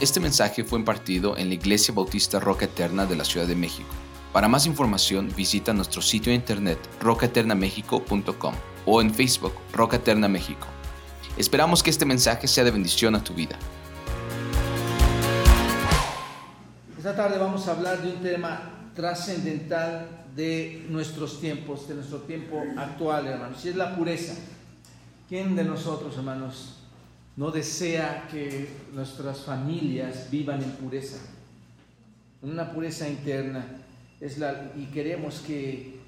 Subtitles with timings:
[0.00, 3.88] Este mensaje fue impartido en la Iglesia Bautista Roca Eterna de la Ciudad de México.
[4.32, 8.54] Para más información visita nuestro sitio de internet rocaeternamexico.com
[8.86, 10.68] o en Facebook Roca Eterna México.
[11.36, 13.58] Esperamos que este mensaje sea de bendición a tu vida.
[16.96, 22.62] Esta tarde vamos a hablar de un tema trascendental de nuestros tiempos, de nuestro tiempo
[22.76, 24.34] actual, hermanos, y es la pureza.
[25.28, 26.77] ¿Quién de nosotros, hermanos,
[27.38, 31.18] no desea que nuestras familias vivan en pureza?
[32.42, 33.64] En una pureza interna.
[34.20, 36.00] Es la, y queremos que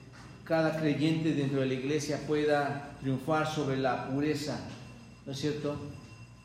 [0.43, 4.59] cada creyente dentro de la iglesia pueda triunfar sobre la pureza,
[5.25, 5.77] ¿no es cierto?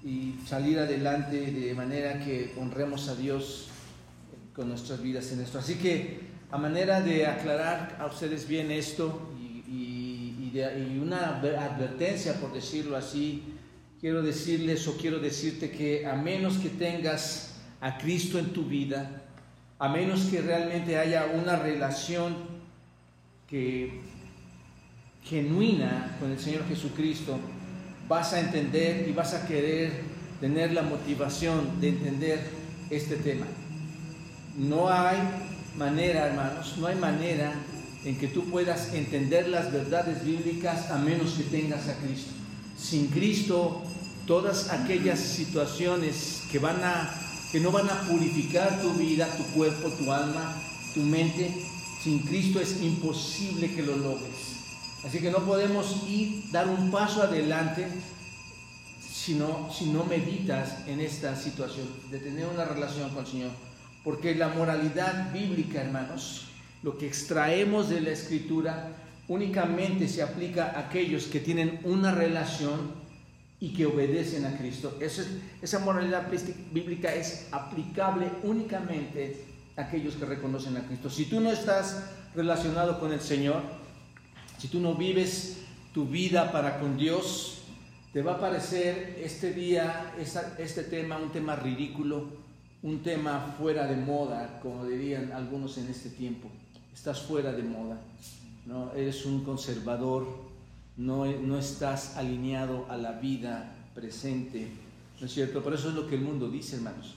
[0.04, 3.70] Y salir adelante de manera que honremos a Dios
[4.56, 5.58] con nuestras vidas en esto.
[5.58, 6.20] Así que
[6.52, 13.55] a manera de aclarar a ustedes bien esto y, y una advertencia, por decirlo así,
[14.06, 19.24] quiero decirles o quiero decirte que a menos que tengas a Cristo en tu vida,
[19.80, 22.36] a menos que realmente haya una relación
[23.50, 24.02] que
[25.24, 27.40] genuina con el Señor Jesucristo,
[28.08, 29.92] vas a entender y vas a querer
[30.40, 32.42] tener la motivación de entender
[32.92, 33.48] este tema.
[34.56, 35.18] No hay
[35.80, 37.56] manera, hermanos, no hay manera
[38.04, 42.45] en que tú puedas entender las verdades bíblicas a menos que tengas a Cristo.
[42.78, 43.84] Sin Cristo,
[44.28, 49.90] todas aquellas situaciones que van a que no van a purificar tu vida, tu cuerpo,
[49.92, 50.54] tu alma,
[50.94, 51.56] tu mente,
[52.04, 54.56] sin Cristo es imposible que lo logres.
[55.06, 57.88] Así que no podemos ir dar un paso adelante
[59.00, 63.52] si no, si no meditas en esta situación de tener una relación con el Señor.
[64.04, 66.48] Porque la moralidad bíblica, hermanos,
[66.84, 68.92] lo que extraemos de la escritura,
[69.28, 73.06] únicamente se aplica a aquellos que tienen una relación
[73.60, 74.98] y que obedecen a Cristo.
[75.00, 76.28] esa moralidad
[76.72, 79.46] bíblica es aplicable únicamente
[79.78, 81.10] a aquellos que reconocen a Cristo.
[81.10, 82.04] Si tú no estás
[82.36, 83.62] relacionado con el Señor,
[84.58, 85.58] si tú no vives
[85.94, 87.62] tu vida para con Dios,
[88.14, 90.14] te va a parecer este día,
[90.58, 92.28] este tema, un tema ridículo,
[92.84, 96.50] un tema fuera de moda, como dirían algunos en este tiempo.
[96.94, 98.00] Estás fuera de moda,
[98.66, 98.92] ¿no?
[98.94, 100.28] eres un conservador,
[100.98, 104.68] no, no estás alineado a la vida presente,
[105.20, 105.62] ¿no es cierto?
[105.62, 107.16] Por eso es lo que el mundo dice, hermanos.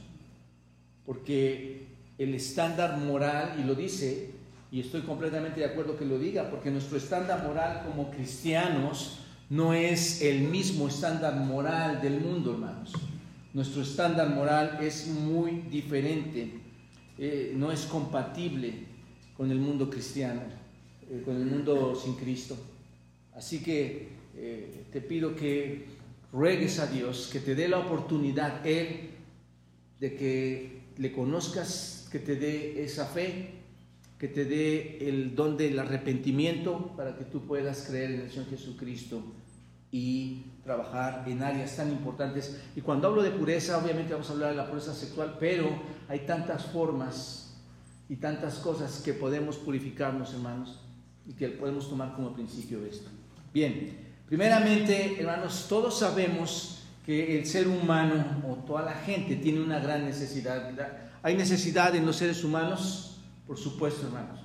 [1.07, 1.87] Porque
[2.19, 4.31] el estándar moral, y lo dice,
[4.71, 9.73] y estoy completamente de acuerdo que lo diga, porque nuestro estándar moral como cristianos no
[9.73, 12.93] es el mismo estándar moral del mundo, hermanos.
[13.55, 16.61] Nuestro estándar moral es muy diferente,
[17.17, 18.87] eh, no es compatible
[19.37, 20.43] con el mundo cristiano,
[21.11, 22.57] eh, con el mundo sin Cristo.
[23.35, 25.87] Así que eh, te pido que
[26.33, 29.11] ruegues a Dios, que te dé la oportunidad, Él,
[30.01, 33.51] de que le conozcas, que te dé esa fe,
[34.19, 38.51] que te dé el don del arrepentimiento para que tú puedas creer en el Señor
[38.51, 39.23] Jesucristo
[39.91, 42.61] y trabajar en áreas tan importantes.
[42.77, 45.71] Y cuando hablo de pureza, obviamente vamos a hablar de la pureza sexual, pero
[46.09, 47.57] hay tantas formas
[48.09, 50.81] y tantas cosas que podemos purificarnos, hermanos,
[51.29, 53.11] y que podemos tomar como principio esto.
[53.53, 53.97] Bien,
[54.27, 60.05] primeramente, hermanos, todos sabemos que el ser humano o toda la gente tiene una gran
[60.05, 60.73] necesidad.
[61.23, 64.41] Hay necesidad en los seres humanos, por supuesto, hermanos.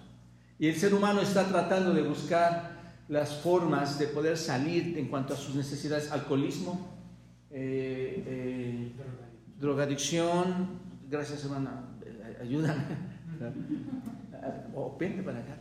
[0.59, 2.73] Y el ser humano está tratando de buscar
[3.09, 6.87] las formas de poder salir en cuanto a sus necesidades, alcoholismo,
[7.51, 8.91] eh, eh,
[9.59, 10.79] drogadicción,
[11.09, 11.83] gracias hermana,
[12.41, 12.83] ayúdame,
[14.75, 15.57] o vente para acá,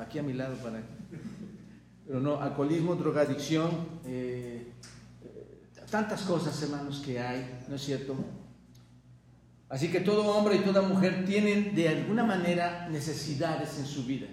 [0.00, 0.82] aquí a mi lado para
[2.06, 3.70] pero no, alcoholismo, drogadicción,
[4.04, 4.72] eh,
[5.90, 8.14] tantas cosas hermanos que hay, ¿no es cierto?
[9.68, 14.26] Así que todo hombre y toda mujer tienen de alguna manera necesidades en su vida.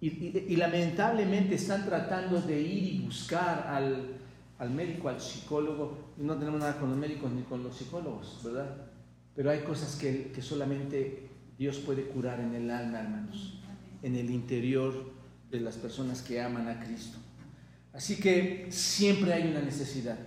[0.00, 6.12] Y, lamentablemente están tratando de ir y buscar al, médico, al psicólogo.
[6.16, 8.76] No tenemos nada con los médicos ni con los psicólogos, ¿verdad?
[9.34, 11.28] Pero hay cosas que, que solamente
[11.58, 13.60] Dios puede curar en el alma, hermanos,
[14.02, 15.12] en el interior
[15.50, 17.18] de las personas que aman a Cristo.
[17.92, 20.18] Así que siempre hay una necesidad.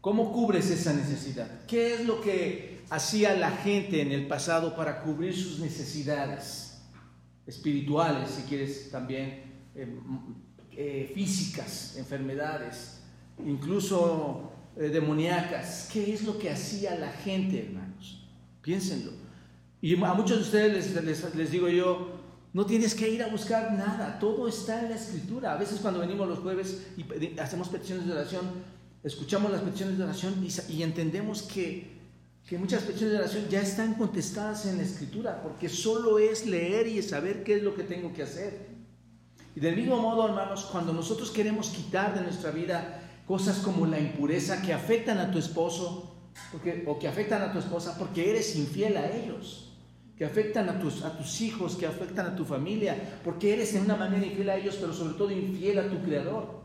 [0.00, 1.48] ¿Cómo cubres esa necesidad?
[1.66, 6.70] ¿Qué es lo que hacía la gente en el pasado para cubrir sus necesidades?
[7.50, 9.42] espirituales, si quieres también,
[9.74, 9.98] eh,
[10.72, 13.00] eh, físicas, enfermedades,
[13.44, 15.88] incluso eh, demoníacas.
[15.92, 18.24] ¿Qué es lo que hacía la gente, hermanos?
[18.62, 19.12] Piénsenlo.
[19.82, 22.10] Y a muchos de ustedes les, les, digo yo,
[22.52, 25.54] no tienes que ir a buscar nada, todo está en la escritura.
[25.54, 28.44] A veces cuando venimos los jueves y hacemos peticiones de oración,
[29.02, 30.34] escuchamos las peticiones de oración
[30.68, 31.98] y, entendemos que,
[32.46, 36.86] que, muchas peticiones de oración ya están contestadas en la escritura, porque solo es leer
[36.86, 38.68] y saber qué es lo que tengo que hacer.
[39.56, 43.98] Y del mismo modo, hermanos, cuando nosotros queremos quitar de nuestra vida cosas como la
[43.98, 46.14] impureza que afectan a tu esposo
[46.52, 49.69] porque, o que afectan a tu esposa porque eres infiel a ellos,
[50.20, 52.94] que afectan a tus, a tus hijos, que afectan a tu familia,
[53.24, 56.60] porque eres de una manera infiel a ellos, pero sobre todo infiel a tu Creador.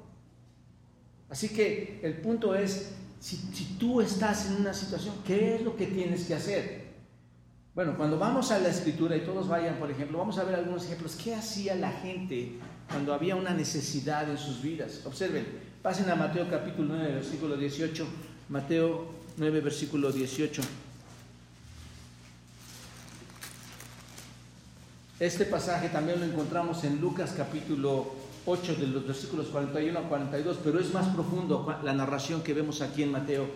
[1.29, 2.91] Así que el punto es,
[3.21, 6.83] si, si tú estás en una situación, ¿qué es lo que tienes que hacer?
[7.73, 10.83] Bueno, cuando vamos a la escritura y todos vayan, por ejemplo, vamos a ver algunos
[10.83, 11.15] ejemplos.
[11.15, 12.57] ¿Qué hacía la gente
[12.89, 14.99] cuando había una necesidad en sus vidas?
[15.05, 15.45] Observen,
[15.81, 18.05] pasen a Mateo capítulo 9, versículo 18.
[18.49, 19.05] Mateo
[19.37, 20.61] 9, versículo 18.
[25.19, 28.13] Este pasaje también lo encontramos en Lucas capítulo
[28.45, 32.81] 8 de los versículos 41 a 42, pero es más profundo la narración que vemos
[32.81, 33.47] aquí en Mateo,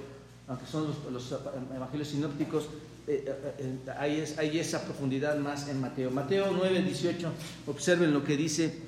[0.48, 1.36] aunque son los,
[1.76, 2.70] evangelios sinópticos,
[3.08, 6.10] eh, eh, eh, hay, hay, esa profundidad más en Mateo.
[6.12, 7.30] Mateo 9, 18,
[7.68, 8.80] observen lo que dice,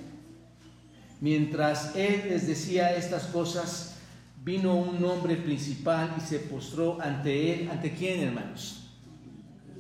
[1.20, 3.98] mientras él les decía estas cosas,
[4.46, 8.86] vino un hombre principal y se postró ante él, ¿ante quién hermanos?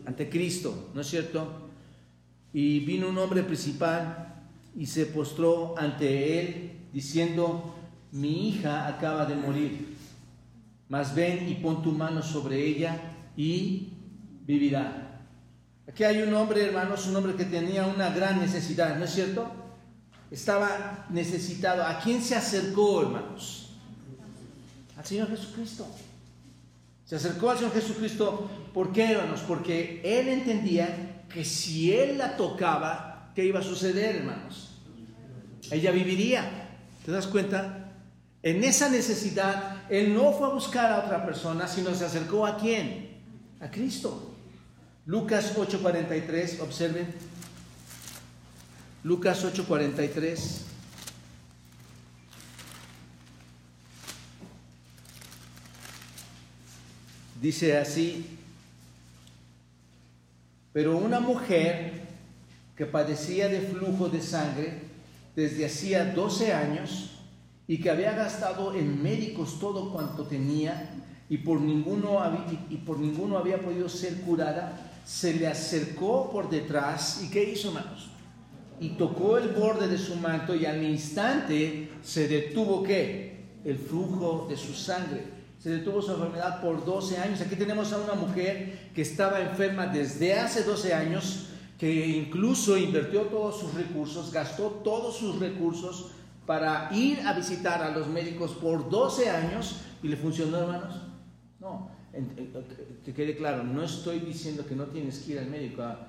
[0.05, 1.70] Ante Cristo, ¿no es cierto?
[2.53, 4.43] Y vino un hombre principal
[4.75, 7.75] y se postró ante él, diciendo,
[8.11, 9.95] mi hija acaba de morir,
[10.89, 12.99] mas ven y pon tu mano sobre ella
[13.37, 13.93] y
[14.45, 15.07] vivirá.
[15.87, 19.49] Aquí hay un hombre, hermanos, un hombre que tenía una gran necesidad, ¿no es cierto?
[20.29, 21.83] Estaba necesitado.
[21.83, 23.71] ¿A quién se acercó, hermanos?
[24.97, 25.87] Al Señor Jesucristo.
[27.05, 29.41] Se acercó al Señor Jesucristo, ¿por qué, hermanos?
[29.45, 34.79] Porque él entendía que si él la tocaba, ¿qué iba a suceder, hermanos?
[35.69, 36.69] Ella viviría.
[37.05, 37.93] ¿Te das cuenta?
[38.43, 42.57] En esa necesidad, él no fue a buscar a otra persona, sino se acercó a
[42.57, 43.21] quién?
[43.59, 44.35] A Cristo.
[45.05, 47.13] Lucas 8:43, observen.
[49.03, 50.61] Lucas 8:43.
[57.41, 58.37] Dice así,
[60.73, 62.01] pero una mujer
[62.75, 64.81] que padecía de flujo de sangre
[65.35, 67.11] desde hacía 12 años
[67.67, 70.89] y que había gastado en médicos todo cuanto tenía
[71.29, 72.19] y por ninguno
[72.69, 77.69] y por ninguno había podido ser curada, se le acercó por detrás y ¿qué hizo,
[77.69, 78.09] hermanos?
[78.79, 83.45] Y tocó el borde de su manto y al instante se detuvo qué?
[83.63, 85.23] El flujo de su sangre
[85.61, 87.39] se detuvo su enfermedad por 12 años.
[87.39, 93.21] Aquí tenemos a una mujer que estaba enferma desde hace 12 años, que incluso invirtió
[93.23, 96.13] todos sus recursos, gastó todos sus recursos
[96.47, 100.95] para ir a visitar a los médicos por 12 años y le funcionó, hermanos.
[101.59, 101.91] No,
[103.05, 106.07] que quede claro, no estoy diciendo que no tienes que ir al médico a,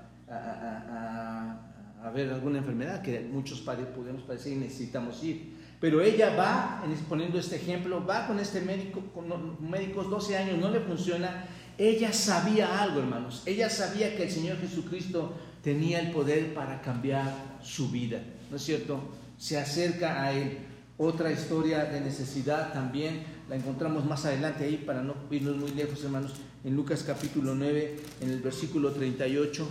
[2.03, 5.62] a ver alguna enfermedad que muchos podemos padecer y necesitamos ir.
[5.83, 9.27] Pero ella va, poniendo este ejemplo, va con este médico, con
[9.69, 11.45] médicos 12 años, no le funciona.
[11.77, 13.43] Ella sabía algo, hermanos.
[13.47, 18.23] Ella sabía que el Señor Jesucristo tenía el poder para cambiar su vida.
[18.49, 19.01] ¿No es cierto?
[19.39, 20.59] Se acerca a Él.
[20.99, 26.05] Otra historia de necesidad también la encontramos más adelante ahí para no irnos muy lejos,
[26.05, 29.69] hermanos, en Lucas capítulo 9, en el versículo 38.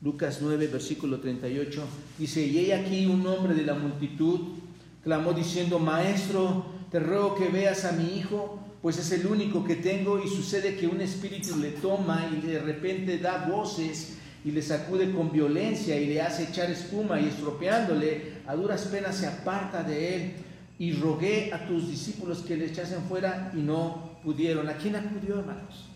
[0.00, 1.84] Lucas 9, versículo 38,
[2.18, 4.59] dice, y hay aquí un hombre de la multitud
[5.02, 9.76] Clamó diciendo, Maestro, te ruego que veas a mi hijo, pues es el único que
[9.76, 14.62] tengo y sucede que un espíritu le toma y de repente da voces y le
[14.62, 19.82] sacude con violencia y le hace echar espuma y estropeándole, a duras penas se aparta
[19.82, 20.32] de él.
[20.78, 24.66] Y rogué a tus discípulos que le echasen fuera y no pudieron.
[24.66, 25.89] ¿A quién acudió, hermanos?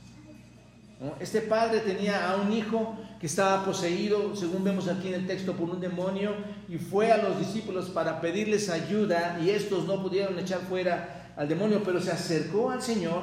[1.21, 5.53] Este padre tenía a un hijo que estaba poseído, según vemos aquí en el texto,
[5.55, 6.35] por un demonio
[6.69, 11.49] y fue a los discípulos para pedirles ayuda y estos no pudieron echar fuera al
[11.49, 13.23] demonio, pero se acercó al Señor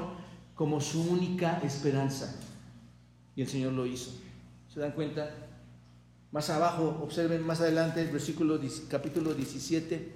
[0.54, 2.36] como su única esperanza.
[3.36, 4.12] Y el Señor lo hizo.
[4.72, 5.32] ¿Se dan cuenta?
[6.32, 8.60] Más abajo, observen más adelante el versículo,
[8.90, 10.16] capítulo 17,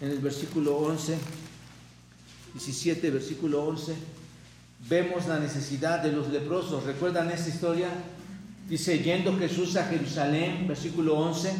[0.00, 1.16] en el versículo 11,
[2.54, 3.94] 17, versículo 11
[4.80, 6.84] vemos la necesidad de los leprosos.
[6.84, 7.88] ¿Recuerdan esta historia?
[8.68, 11.52] Dice, yendo Jesús a Jerusalén, versículo 11,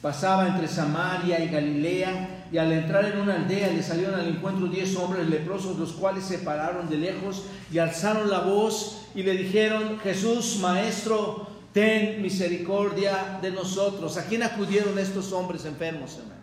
[0.00, 4.66] pasaba entre Samaria y Galilea, y al entrar en una aldea le salieron al encuentro
[4.66, 9.32] diez hombres leprosos, los cuales se pararon de lejos y alzaron la voz y le
[9.32, 14.18] dijeron, Jesús, Maestro, ten misericordia de nosotros.
[14.18, 16.41] ¿A quién acudieron estos hombres enfermos, hermanos?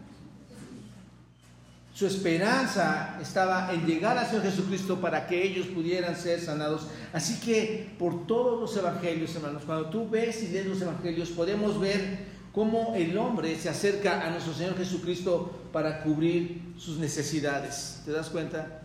[1.99, 6.87] Su esperanza estaba en llegar al Señor Jesucristo para que ellos pudieran ser sanados.
[7.11, 11.77] Así que por todos los evangelios, hermanos, cuando tú ves y lees los evangelios, podemos
[11.77, 12.19] ver
[12.53, 18.01] cómo el hombre se acerca a nuestro Señor Jesucristo para cubrir sus necesidades.
[18.05, 18.79] ¿Te das cuenta?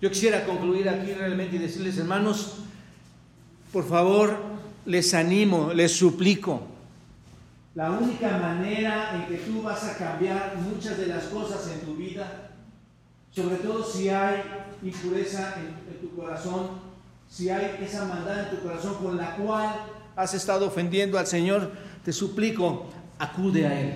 [0.00, 2.58] Yo quisiera concluir aquí realmente y decirles, hermanos,
[3.72, 4.36] por favor,
[4.86, 6.62] les animo, les suplico.
[7.74, 11.96] La única manera en que tú vas a cambiar muchas de las cosas en tu
[11.96, 12.50] vida,
[13.34, 14.42] sobre todo si hay
[14.82, 16.70] impureza en, tu corazón,
[17.30, 19.74] si hay esa maldad en tu corazón con la cual
[20.16, 21.72] has estado ofendiendo al Señor,
[22.04, 22.86] te suplico,
[23.18, 23.94] acude a Él.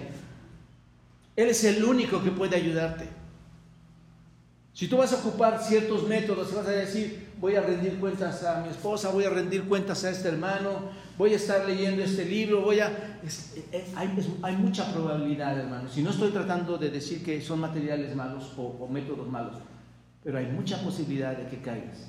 [1.36, 3.08] Él es el único que puede ayudarte.
[4.72, 8.62] Si tú vas a ocupar ciertos métodos, vas a decir, voy a rendir cuentas a
[8.62, 12.62] mi esposa, voy a rendir cuentas a este hermano, voy a estar leyendo este libro,
[12.62, 13.18] voy a...
[13.96, 15.88] Hay, mucha probabilidad, hermano.
[15.88, 19.56] Si no estoy tratando de decir que son materiales malos o métodos malos,
[20.22, 22.08] pero hay mucha posibilidad de que caigas.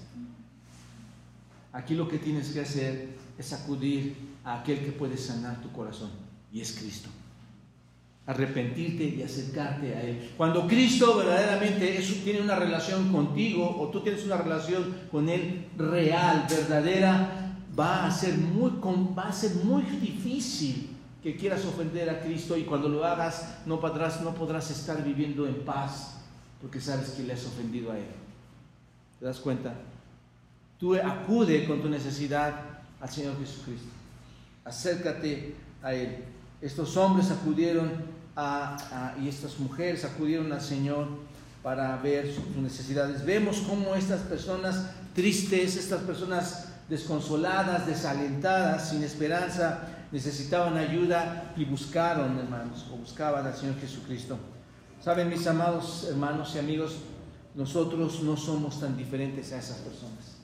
[1.73, 6.11] Aquí lo que tienes que hacer es acudir a aquel que puede sanar tu corazón,
[6.51, 7.09] y es Cristo
[8.27, 10.31] arrepentirte y acercarte a Él.
[10.35, 16.45] Cuando Cristo verdaderamente tiene una relación contigo o tú tienes una relación con Él real,
[16.49, 18.71] verdadera, va a ser muy,
[19.17, 20.89] va a ser muy difícil
[21.23, 25.47] que quieras ofender a Cristo y cuando lo hagas no podrás, no podrás estar viviendo
[25.47, 26.17] en paz
[26.61, 28.05] porque sabes que le has ofendido a Él.
[29.19, 29.73] ¿Te das cuenta?
[30.77, 32.53] Tú acude con tu necesidad
[32.99, 33.87] al Señor Jesucristo.
[34.65, 36.25] Acércate a Él.
[36.61, 38.16] Estos hombres acudieron
[39.21, 41.07] y estas mujeres acudieron al Señor
[41.63, 43.25] para ver sus necesidades.
[43.25, 52.37] Vemos cómo estas personas tristes, estas personas desconsoladas, desalentadas, sin esperanza, necesitaban ayuda y buscaron,
[52.37, 54.37] hermanos, o buscaban al Señor Jesucristo.
[55.03, 56.97] Saben, mis amados hermanos y amigos,
[57.55, 60.36] nosotros no somos tan diferentes a esas personas.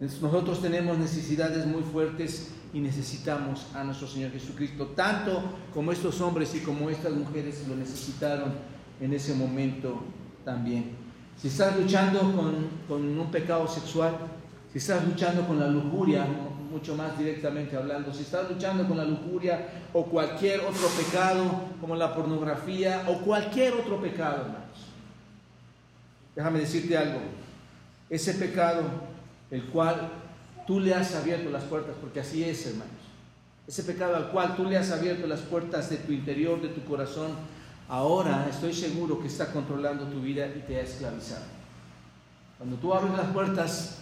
[0.00, 5.42] Nosotros tenemos necesidades muy fuertes y necesitamos a nuestro Señor Jesucristo, tanto
[5.74, 8.54] como estos hombres y como estas mujeres lo necesitaron
[8.98, 10.02] en ese momento
[10.42, 10.92] también.
[11.36, 12.20] Si estás luchando
[12.88, 14.16] con, un pecado sexual,
[14.72, 16.26] si estás luchando con la lujuria,
[16.70, 21.42] mucho más directamente hablando, si estás luchando con la lujuria o cualquier otro pecado
[21.78, 24.86] como la pornografía o cualquier otro pecado, hermanos,
[26.34, 27.20] déjame decirte algo,
[28.08, 29.09] ese pecado,
[29.50, 30.10] el cual
[30.66, 32.94] tú le has abierto las puertas, porque así es, hermanos.
[33.66, 36.84] Ese pecado al cual tú le has abierto las puertas de tu interior, de tu
[36.84, 37.32] corazón,
[37.88, 41.44] ahora estoy seguro que está controlando tu vida y te ha esclavizado.
[42.58, 43.98] Cuando tú abres las puertas,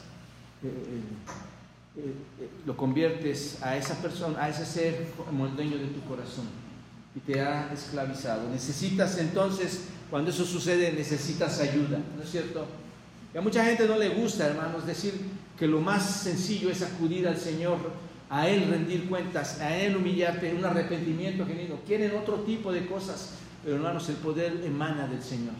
[0.62, 0.68] eh,
[1.96, 6.00] eh, eh, lo conviertes a esa persona, a ese ser como el dueño de tu
[6.02, 6.46] corazón
[7.14, 8.48] y te ha esclavizado.
[8.50, 12.66] Necesitas entonces, cuando eso sucede, necesitas ayuda, ¿no es cierto?
[13.34, 15.14] Y a mucha gente no le gusta, hermanos, decir,
[15.58, 17.78] que lo más sencillo es acudir al Señor,
[18.30, 21.76] a Él rendir cuentas, a Él humillarte, un arrepentimiento genuino.
[21.86, 25.54] Quieren otro tipo de cosas, pero hermanos, el poder emana del Señor.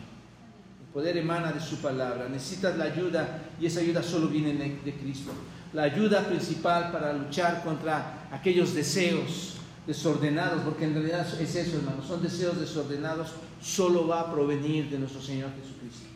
[0.81, 2.29] El poder emana de su palabra.
[2.29, 5.33] Necesitas la ayuda y esa ayuda solo viene de Cristo.
[5.73, 9.57] La ayuda principal para luchar contra aquellos deseos
[9.87, 14.99] desordenados, porque en realidad es eso, hermanos, son deseos desordenados, solo va a provenir de
[14.99, 16.08] nuestro Señor Jesucristo.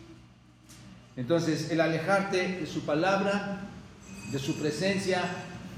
[1.16, 3.68] Entonces, el alejarte de su palabra
[4.32, 5.22] de su presencia,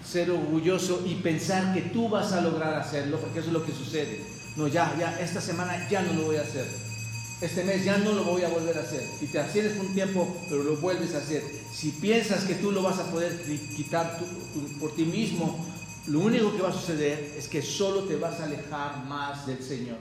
[0.04, 3.72] ser orgulloso y pensar que tú vas a lograr hacerlo, porque eso es lo que
[3.72, 4.24] sucede.
[4.56, 6.64] No, ya, ya, esta semana ya no lo voy a hacer.
[7.40, 9.02] Este mes ya no lo voy a volver a hacer.
[9.20, 11.42] Y te haces un tiempo, pero lo vuelves a hacer.
[11.72, 13.36] Si piensas que tú lo vas a poder
[13.76, 14.18] quitar
[14.78, 15.66] por ti mismo,
[16.06, 19.62] lo único que va a suceder es que solo te vas a alejar más del
[19.64, 19.98] Señor.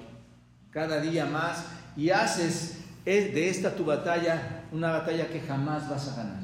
[0.69, 1.65] Cada día más.
[1.97, 2.73] Y haces
[3.05, 6.43] eh, de esta tu batalla una batalla que jamás vas a ganar.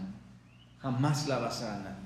[0.80, 1.98] Jamás la vas a ganar.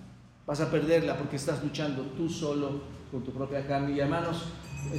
[0.47, 3.93] Vas a perderla porque estás luchando tú solo con tu propia carne.
[3.93, 4.45] Y hermanos,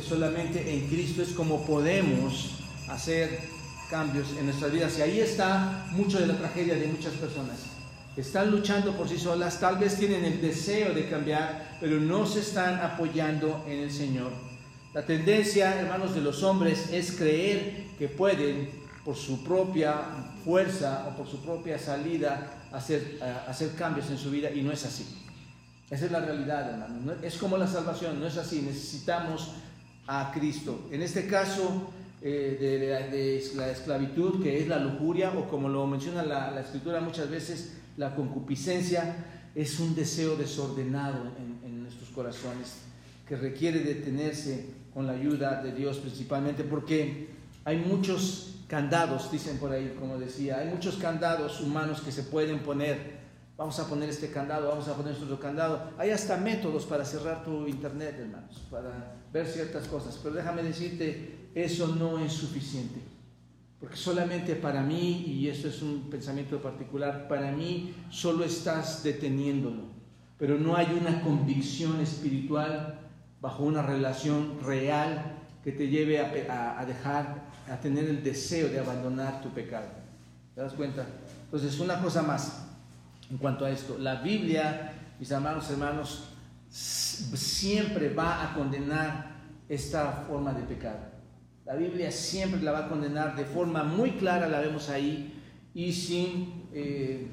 [0.06, 3.40] solamente en Cristo es como podemos hacer
[3.90, 4.98] cambios en nuestras vidas.
[4.98, 7.64] Y ahí está mucho de la tragedia de muchas personas.
[8.16, 12.40] Están luchando por sí solas, tal vez tienen el deseo de cambiar, pero no se
[12.40, 14.30] están apoyando en el Señor.
[14.92, 18.70] La tendencia, hermanos, de los hombres es creer que pueden,
[19.04, 19.94] por su propia
[20.44, 24.84] fuerza o por su propia salida, hacer, hacer cambios en su vida y no es
[24.84, 25.04] así.
[25.90, 27.12] Esa es la realidad, hermano.
[27.22, 28.62] Es como la salvación, no es así.
[28.62, 29.52] Necesitamos
[30.06, 30.88] a Cristo.
[30.90, 31.90] En este caso
[32.22, 32.56] eh,
[33.12, 37.74] de, la esclavitud, que es la lujuria, o como lo menciona la, escritura muchas veces,
[37.96, 39.14] la concupiscencia,
[39.54, 42.78] es un deseo desordenado en, en nuestros corazones
[43.28, 47.28] que requiere detenerse con la ayuda de Dios principalmente, porque
[47.66, 52.60] Hay muchos candados, dicen por ahí, como decía, hay muchos candados humanos que se pueden
[52.60, 53.24] poner.
[53.56, 55.92] Vamos a poner este candado, vamos a poner este otro candado.
[55.96, 60.18] Hay hasta métodos para cerrar tu internet, hermanos, para ver ciertas cosas.
[60.22, 63.00] Pero déjame decirte, eso no es suficiente.
[63.78, 69.82] Porque solamente para mí, y eso es un pensamiento particular, para mí solo estás deteniéndolo.
[70.38, 72.98] Pero no hay una convicción espiritual
[73.40, 79.42] bajo una relación real que te lleve a, dejar, a tener el deseo de abandonar
[79.42, 79.86] tu pecado.
[80.54, 81.04] ¿Te das cuenta?
[81.44, 82.66] Entonces, una cosa más
[83.30, 83.96] en cuanto a esto.
[83.98, 86.28] La Biblia, mis hermanos, hermanos,
[86.68, 89.34] siempre va a condenar
[89.68, 90.98] esta forma de pecado.
[91.64, 95.40] La Biblia siempre la va a condenar de forma muy clara, la vemos ahí,
[95.74, 97.26] y sin, eh,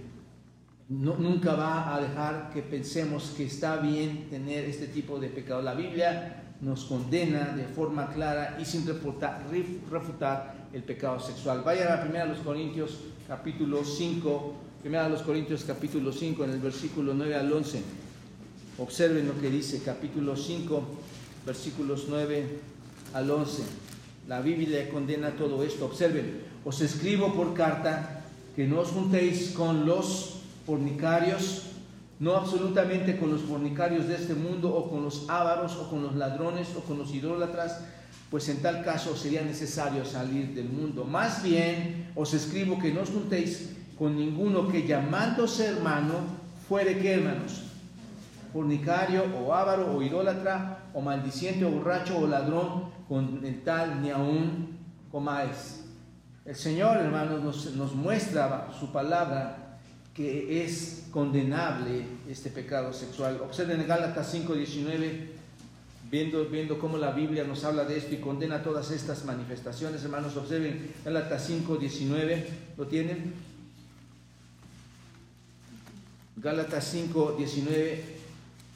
[0.88, 5.62] nunca va a dejar que pensemos que está bien tener este tipo de pecado.
[5.62, 9.44] La Biblia nos condena de forma clara y sin refutar,
[9.90, 11.64] refutar el pecado sexual.
[11.66, 17.14] Vaya a primera los Corintios capítulo 5, primera los Corintios capítulo 5 en el versículo
[17.14, 17.82] 9 al 11.
[18.78, 20.84] Observen lo que dice capítulo 5
[21.46, 22.60] versículos 9
[23.14, 23.64] al 11.
[24.28, 25.86] La Biblia condena todo esto.
[25.86, 28.24] Observen, os escribo por carta
[28.56, 31.71] que no os juntéis con los fornicarios,
[32.22, 36.16] no absolutamente con los fornicarios de este mundo o con los ávaros o con los
[36.16, 37.82] ladrones o con los idólatras,
[38.30, 41.04] pues en tal caso sería necesario salir del mundo.
[41.04, 46.14] Más bien os escribo que no os juntéis con ninguno que llamándose hermano
[46.70, 47.64] fuere que hermanos,
[48.54, 54.12] fornicario o ávaro o idólatra o maldiciente o borracho o ladrón, con el tal ni
[54.12, 54.78] aún
[55.12, 55.86] comáis.
[56.46, 59.61] El Señor, hermanos, nos, nos muestra su palabra
[60.14, 63.40] que es condenable este pecado sexual.
[63.42, 65.30] Observen en Gálatas 5:19,
[66.10, 70.04] viendo, viendo cómo la Biblia nos habla de esto y condena todas estas manifestaciones.
[70.04, 72.46] Hermanos, observen Gálatas 5:19,
[72.78, 73.34] ¿lo tienen?
[76.36, 78.22] Gálatas 5:19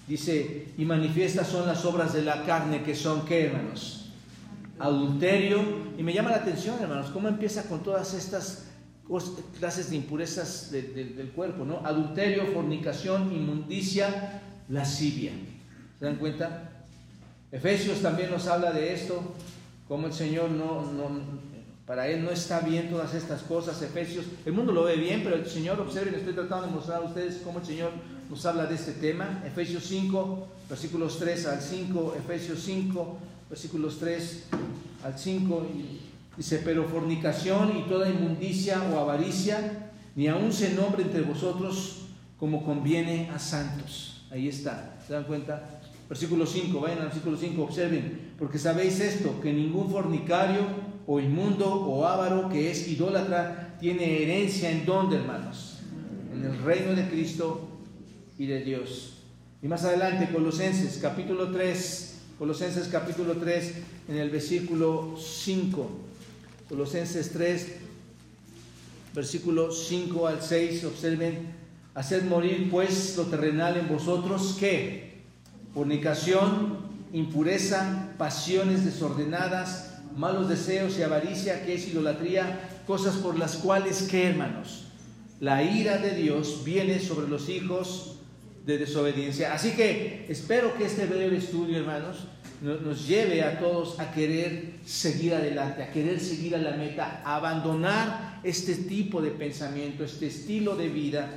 [0.08, 4.12] dice, y manifiestas son las obras de la carne que son, ¿qué hermanos?
[4.78, 5.64] Adulterio.
[5.98, 8.66] Y me llama la atención, hermanos, cómo empieza con todas estas
[9.60, 11.86] clases de impurezas del cuerpo, ¿no?
[11.86, 15.32] Adulterio, fornicación, inmundicia, lascivia.
[16.00, 16.72] ¿Se dan cuenta?
[17.52, 19.22] Efesios también nos habla de esto,
[19.88, 21.22] como el Señor no, no,
[21.86, 23.82] para Él no está bien todas estas cosas.
[23.82, 27.06] Efesios, el mundo lo ve bien, pero el Señor, observen, estoy tratando de mostrar a
[27.06, 27.92] ustedes cómo el Señor
[28.30, 29.44] nos habla de este tema.
[29.46, 33.18] Efesios 5, versículos 3 al 5, Efesios 5,
[33.50, 34.44] versículos 3
[35.04, 41.04] al 5 y Dice, pero fornicación y toda inmundicia o avaricia, ni aun se nombre
[41.04, 44.26] entre vosotros como conviene a santos.
[44.32, 45.82] Ahí está, ¿se dan cuenta?
[46.10, 50.62] Versículo 5, vayan al versículo 5, observen, porque sabéis esto, que ningún fornicario
[51.08, 55.80] o inmundo o avaro que es idólatra tiene herencia en donde, hermanos,
[56.34, 57.68] en el reino de Cristo
[58.38, 59.14] y de Dios.
[59.62, 63.74] Y más adelante, Colosenses capítulo 3, Colosenses capítulo 3,
[64.10, 65.90] en el versículo 5.
[66.70, 67.68] Colosenses 3,
[69.14, 71.54] versículos 5 al 6, observen,
[71.94, 75.22] haced morir pues lo terrenal en vosotros, ¿qué?
[75.74, 76.80] Fornicación,
[77.14, 84.30] impureza, pasiones desordenadas, malos deseos y avaricia, que es idolatría, cosas por las cuales, ¿qué
[84.30, 84.86] hermanos?
[85.40, 88.16] La ira de Dios viene sobre los hijos
[88.66, 89.54] de desobediencia.
[89.54, 92.26] Así que espero que este breve estudio, hermanos,
[92.62, 97.36] nos lleve a todos a querer seguir adelante, a querer seguir a la meta, a
[97.36, 101.30] abandonar este tipo de pensamiento, este estilo de vida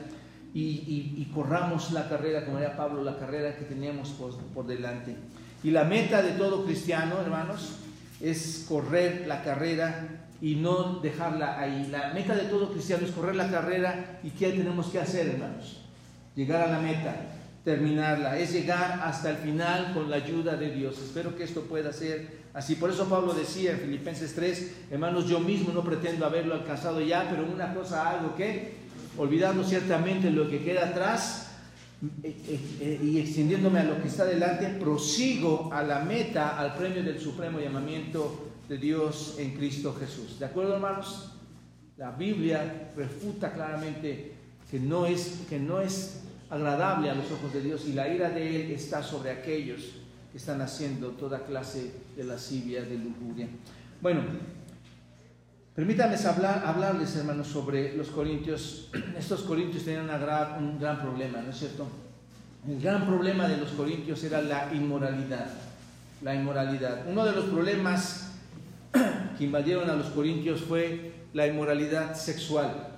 [0.54, 5.14] y, corramos la carrera, como era Pablo, la carrera que teníamos por, delante.
[5.62, 7.76] Y la meta de todo cristiano, hermanos,
[8.20, 11.88] es correr la carrera y no dejarla ahí.
[11.90, 15.80] La meta de todo cristiano es correr la carrera y ¿qué tenemos que hacer, hermanos?
[16.34, 20.98] Llegar a la meta terminarla, es llegar hasta el final con la ayuda de Dios.
[20.98, 22.76] Espero que esto pueda ser así.
[22.76, 27.28] Por eso Pablo decía en Filipenses 3, hermanos, yo mismo no pretendo haberlo alcanzado ya,
[27.30, 28.74] pero una cosa algo que,
[29.16, 31.48] olvidando ciertamente lo que queda atrás
[32.22, 36.74] eh, eh, eh, y extendiéndome a lo que está delante, prosigo a la meta, al
[36.74, 40.38] premio del supremo llamamiento de Dios en Cristo Jesús.
[40.38, 41.32] ¿De acuerdo, hermanos?
[41.96, 44.32] La Biblia refuta claramente
[44.70, 48.30] que no es, que no es agradable a los ojos de Dios y la ira
[48.30, 49.80] de Él está sobre aquellos
[50.32, 53.48] que están haciendo toda clase de lascivia, de lujuria.
[54.00, 54.22] Bueno,
[55.74, 58.90] permítanme hablar, hablarles, hermanos, sobre los corintios.
[59.18, 60.08] Estos corintios tenían
[60.58, 61.86] un gran problema, ¿no es cierto?
[62.66, 65.48] El gran problema de los corintios era la inmoralidad.
[66.22, 67.04] La inmoralidad.
[67.08, 68.32] Uno de los problemas
[69.38, 72.88] que invadieron a los corintios fue la inmoralidad sexual.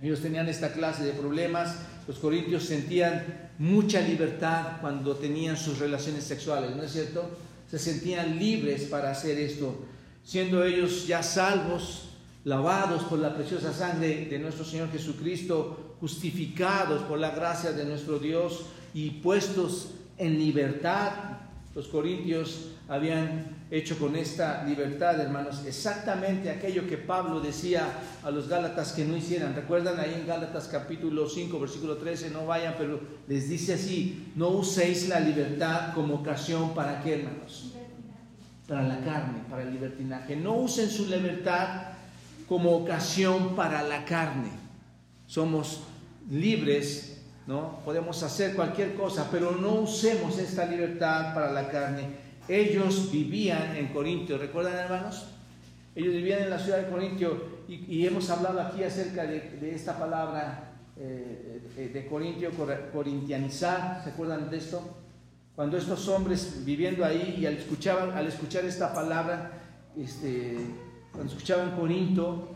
[0.00, 6.24] Ellos tenían esta clase de problemas, los corintios sentían mucha libertad cuando tenían sus relaciones
[6.24, 7.30] sexuales, ¿no es cierto?
[7.70, 9.76] Se sentían libres para hacer esto,
[10.24, 12.08] siendo ellos ya salvos,
[12.44, 18.18] lavados por la preciosa sangre de nuestro Señor Jesucristo, justificados por la gracia de nuestro
[18.18, 21.12] Dios y puestos en libertad.
[21.74, 27.88] Los corintios habían hecho con esta libertad, hermanos, exactamente aquello que Pablo decía
[28.22, 29.56] a los Gálatas que no hicieran.
[29.56, 32.30] ¿Recuerdan ahí en Gálatas capítulo 5, versículo 13?
[32.30, 37.72] No vayan, pero les dice así, no uséis la libertad como ocasión para qué, hermanos?
[38.68, 40.36] Para la carne, para el libertinaje.
[40.36, 41.94] No usen su libertad
[42.48, 44.50] como ocasión para la carne.
[45.26, 45.80] Somos
[46.30, 47.13] libres,
[47.46, 47.80] ¿no?
[47.84, 53.88] Podemos hacer cualquier cosa, pero no usemos esta libertad para la carne ellos vivían en
[53.88, 55.26] Corintio, ¿recuerdan hermanos?
[55.94, 60.72] Ellos vivían en la ciudad de Corintio y, hemos hablado aquí acerca de, esta palabra
[60.98, 62.50] eh, eh, de Corintio,
[62.92, 64.82] corintianizar, ¿se acuerdan de esto?
[65.56, 67.58] Cuando estos hombres viviendo ahí y al,
[68.12, 69.52] al escuchar esta palabra,
[69.96, 70.58] este,
[71.12, 72.48] cuando escuchaban Corinto,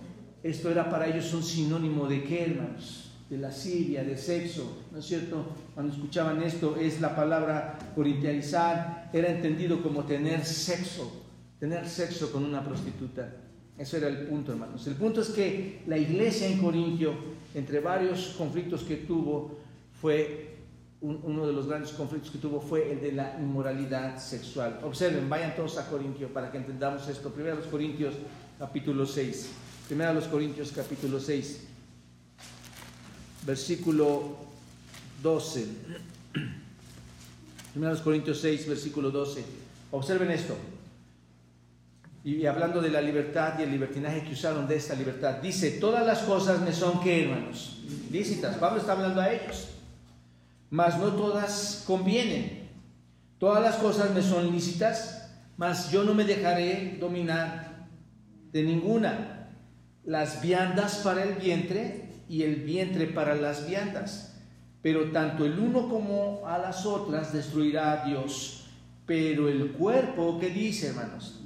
[0.42, 3.08] esto era para ellos un sinónimo de qué, hermanos?
[3.28, 5.44] De la Siria, de sexo, ¿no es cierto?
[5.74, 11.24] Cuando escuchaban esto, es la palabra corintianizar, era entendido como tener sexo,
[11.60, 13.30] tener sexo con una prostituta.
[13.76, 14.86] Eso era el punto, hermanos.
[14.86, 17.12] El punto es que la iglesia en Corintio,
[17.54, 19.58] entre varios conflictos que tuvo,
[20.00, 20.56] fue
[21.00, 24.80] uno de los grandes conflictos que tuvo fue el de la inmoralidad sexual.
[24.82, 27.30] Observen, vayan todos a Corintio para que entendamos esto.
[27.30, 28.14] Primero los Corintios
[28.58, 29.48] capítulo 6.
[29.86, 31.67] Primero los Corintios capítulo 6
[33.48, 34.37] versículo
[35.22, 35.66] 12.
[37.74, 39.42] 1 Corintios 6, versículo 12.
[39.90, 40.54] Observen esto.
[42.24, 46.06] Y hablando de la libertad y el libertinaje que usaron de esta libertad, dice, todas
[46.06, 47.78] las cosas me son que, hermanos,
[48.12, 48.56] lícitas.
[48.56, 49.68] Pablo está hablando a ellos.
[50.68, 52.68] Mas no todas convienen.
[53.38, 57.87] Todas las cosas me son lícitas, mas yo no me dejaré dominar
[58.52, 59.48] de ninguna.
[60.04, 64.36] Las viandas para el vientre y el vientre para las viandas.
[64.82, 68.66] Pero tanto el uno como a las otras destruirá a Dios.
[69.06, 71.40] Pero el cuerpo, ¿qué dice, hermanos?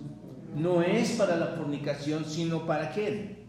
[0.55, 3.47] No es para la fornicación, sino para qué?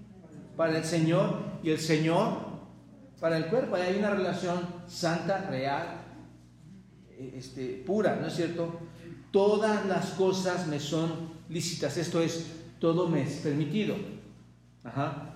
[0.55, 2.53] Para el Señor y el Señor
[3.23, 3.75] para el cuerpo.
[3.75, 6.01] hay una relación santa, real,
[7.17, 8.81] este, pura, ¿no es cierto?
[9.31, 11.95] Todas las cosas me son lícitas.
[11.95, 12.47] Esto es,
[12.79, 13.95] todo me es permitido.
[14.83, 15.32] Ajá.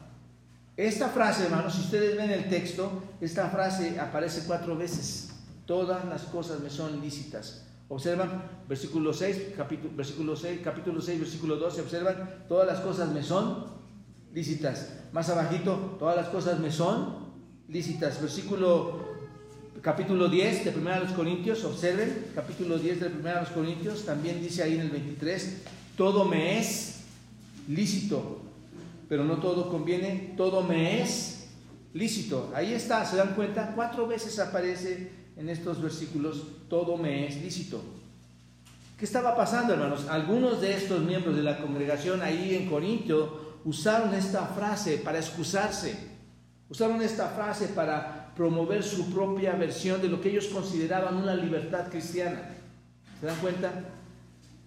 [0.78, 5.32] Esta frase, hermanos, si ustedes ven el texto, esta frase aparece cuatro veces.
[5.66, 7.66] Todas las cosas me son lícitas.
[7.90, 13.24] Observan versículo 6, capítulo, versículo 6, capítulo 6, versículo 12, observan, todas las cosas me
[13.24, 13.66] son
[14.32, 14.90] lícitas.
[15.14, 17.26] Más abajito, todas las cosas me son
[17.70, 18.22] lícitas.
[18.22, 19.18] Versículo
[19.82, 24.62] capítulo 10 de 1 los Corintios, observen, capítulo 10 de 1 los Corintios, también dice
[24.62, 25.64] ahí en el 23,
[25.96, 27.00] todo me es
[27.68, 28.47] lícito
[29.08, 31.50] pero no todo conviene, todo me es
[31.94, 32.52] lícito.
[32.54, 33.74] Ahí está, ¿se dan cuenta?
[33.76, 37.82] Cuatro veces aparece en estos versículos, todo me es lícito.
[38.98, 40.08] ¿Qué estaba pasando, hermanos?
[40.10, 45.96] Algunos de estos miembros de la congregación ahí en Corintio usaron esta frase para excusarse,
[46.70, 51.90] usaron esta frase para promover su propia versión de lo que ellos consideraban una libertad
[51.90, 52.42] cristiana.
[53.20, 53.72] ¿Se dan cuenta?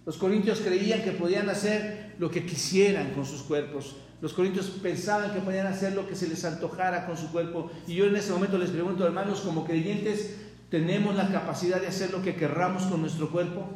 [0.06, 5.32] Los corintios creían que podían hacer lo que quisieran con sus cuerpos, los corintios pensaban
[5.32, 7.70] que podían hacer lo que se les antojara con su cuerpo.
[7.86, 10.36] Y yo en ese momento les pregunto, hermanos, como creyentes,
[10.68, 13.66] ¿tenemos la capacidad de hacer lo que querramos con nuestro cuerpo?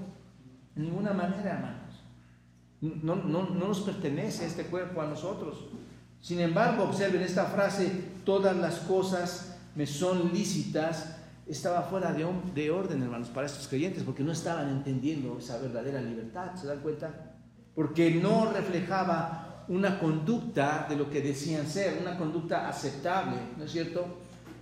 [0.75, 2.03] De ninguna manera, hermanos.
[2.81, 5.65] No, no, no nos pertenece este cuerpo a nosotros.
[6.21, 7.91] Sin embargo, observen esta frase,
[8.25, 14.03] todas las cosas me son lícitas, estaba fuera de, de orden, hermanos, para estos creyentes,
[14.03, 17.35] porque no estaban entendiendo esa verdadera libertad, ¿se dan cuenta?
[17.75, 23.73] Porque no reflejaba una conducta de lo que decían ser, una conducta aceptable, ¿no es
[23.73, 24.07] cierto?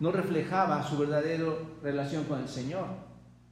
[0.00, 1.46] No reflejaba su verdadera
[1.82, 2.86] relación con el Señor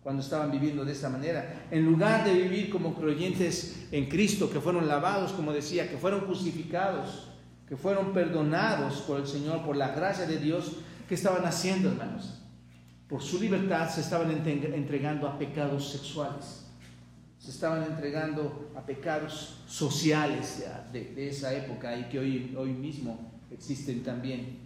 [0.02, 1.66] cuando estaban viviendo de esta manera.
[1.70, 6.22] En lugar de vivir como creyentes en Cristo, que fueron lavados, como decía, que fueron
[6.22, 7.28] justificados,
[7.68, 10.76] que fueron perdonados por el Señor, por la gracia de Dios,
[11.08, 12.42] ¿qué estaban haciendo, hermanos?
[13.08, 16.59] Por su libertad se estaban entregando a pecados sexuales
[17.40, 24.02] se estaban entregando a pecados sociales de, esa época y que hoy, hoy mismo existen
[24.02, 24.58] también,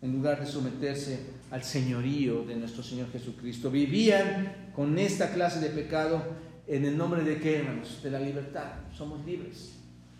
[0.00, 1.18] en lugar de someterse
[1.50, 3.70] al señorío de nuestro Señor Jesucristo.
[3.70, 6.22] Vivían con esta clase de pecado
[6.68, 8.00] en el nombre de qué, hermanos?
[8.00, 8.74] De la libertad.
[8.96, 9.72] Somos libres.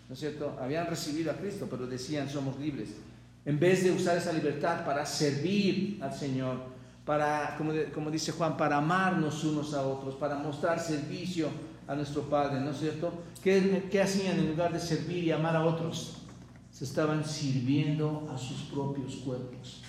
[0.09, 0.57] ¿no es cierto?
[0.59, 2.89] Habían recibido a Cristo, pero decían somos libres.
[3.45, 6.57] En vez de usar esa libertad para servir al Señor,
[7.05, 11.47] para, como, como dice Juan, para amarnos unos a otros, para mostrar servicio
[11.91, 13.11] a nuestro Padre, ¿no es cierto?
[13.43, 16.19] ¿Qué, ¿Qué, hacían en lugar de servir y amar a otros?
[16.71, 19.81] Se estaban sirviendo a sus propios cuerpos.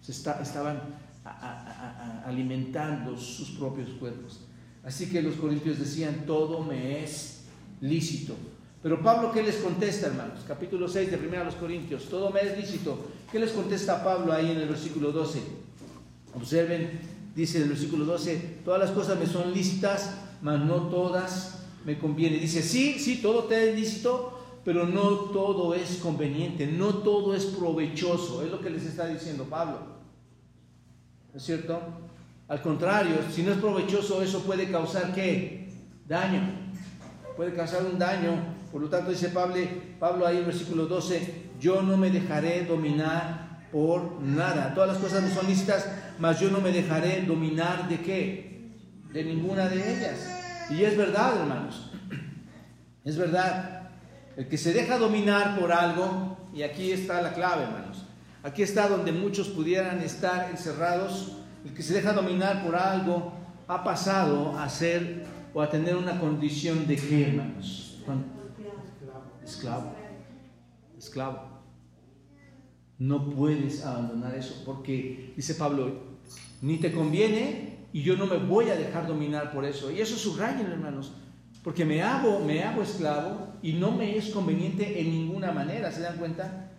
[0.00, 0.80] Se estaban
[2.24, 4.40] alimentando sus propios cuerpos.
[4.82, 7.42] Así que los corintios decían, todo me es
[7.82, 8.34] lícito.
[8.82, 10.40] Pero Pablo, ¿qué les contesta, hermanos?
[10.48, 13.10] Capítulo 6 de 1 a los Corintios, todo me es lícito.
[13.30, 15.38] ¿Qué les contesta Pablo ahí en el versículo 12?
[16.34, 16.98] Observen,
[17.36, 21.98] dice en el versículo 12, todas las cosas me son lícitas, mas no todas me
[21.98, 22.40] convienen.
[22.40, 27.46] Dice, sí, sí, todo te es lícito, pero no todo es conveniente, no todo es
[27.46, 28.42] provechoso.
[28.44, 29.78] Es lo que les está diciendo Pablo.
[31.32, 31.80] ¿No es cierto?
[32.48, 35.68] Al contrario, si no es provechoso, eso puede causar qué?
[36.06, 36.40] Daño.
[37.36, 38.32] Puede causar un daño.
[38.72, 39.56] Por lo tanto, dice Pablo,
[39.98, 44.74] Pablo ahí en versículo 12, yo no me dejaré dominar por nada.
[44.74, 48.49] Todas las cosas me son lícitas, mas yo no me dejaré dominar de qué?
[49.12, 50.18] De ninguna de ellas.
[50.70, 51.90] Y es verdad, hermanos.
[53.04, 53.90] Es verdad.
[54.36, 58.04] El que se deja dominar por algo, y aquí está la clave, hermanos.
[58.42, 63.32] Aquí está donde muchos pudieran estar encerrados el que se deja dominar por algo
[63.68, 67.98] ha pasado a ser o a tener una condición de qué, hermanos?
[69.44, 69.92] Esclavo.
[70.96, 71.60] Esclavo.
[72.98, 75.92] No puedes abandonar eso porque, dice Pablo,
[76.62, 79.90] ni te conviene y yo no me voy a dejar dominar por eso.
[79.90, 81.12] Y eso subrayen, hermanos,
[81.62, 86.00] porque me hago, me hago esclavo y no me es conveniente en ninguna manera, ¿se
[86.00, 86.70] dan cuenta?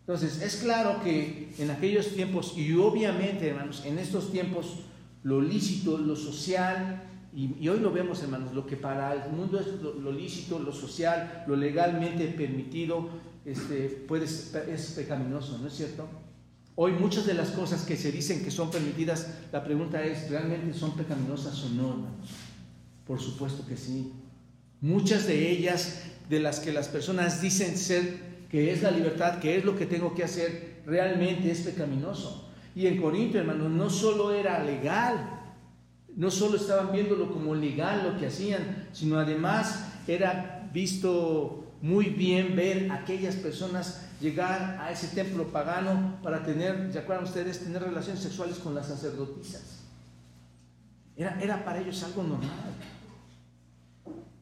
[0.00, 4.80] Entonces, es claro que en aquellos tiempos, y obviamente, hermanos, en estos tiempos,
[5.24, 7.02] lo lícito, lo social,
[7.34, 11.44] y, hoy lo vemos, hermanos, lo que para el mundo es lo, lícito, lo social,
[11.46, 13.10] lo legalmente permitido,
[13.44, 16.08] este, puede, es pecaminoso, ¿no es cierto?
[16.78, 20.78] Hoy muchas de las cosas que se dicen que son permitidas, la pregunta es, ¿realmente
[20.78, 22.06] son pecaminosas o no?
[23.06, 24.12] Por supuesto que sí.
[24.82, 29.56] Muchas de ellas, de las que las personas dicen ser que es la libertad, que
[29.56, 32.50] es lo que tengo que hacer, realmente es pecaminoso.
[32.74, 35.30] Y en Corinto, hermanos, no solo era legal,
[36.14, 42.54] no solo estaban viéndolo como legal lo que hacían, sino además era visto muy bien
[42.54, 47.60] ver aquellas personas llegar a ese templo pagano para tener, ¿se acuerdan ustedes?
[47.60, 49.80] Tener relaciones sexuales con las sacerdotisas.
[51.16, 52.50] Era, era para ellos algo normal.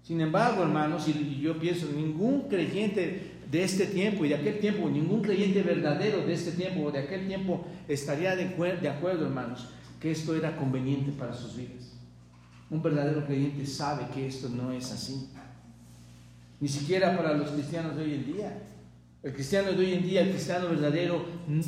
[0.02, 4.88] Sin embargo, hermanos, y yo pienso, ningún creyente de este tiempo y de aquel tiempo,
[4.90, 9.68] ningún creyente verdadero de este tiempo o de aquel tiempo estaría de, de acuerdo, hermanos,
[10.00, 11.92] que esto era conveniente para sus vidas.
[12.68, 15.30] Un verdadero creyente sabe que esto no es así.
[16.60, 18.62] Ni siquiera para los cristianos de hoy en día.
[19.24, 21.24] El cristiano de hoy en día, el cristiano verdadero,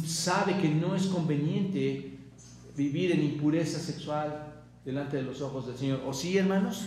[0.07, 2.19] sabe que no es conveniente
[2.77, 6.03] vivir en impureza sexual delante de los ojos del Señor.
[6.05, 6.85] ¿O sí, hermanos?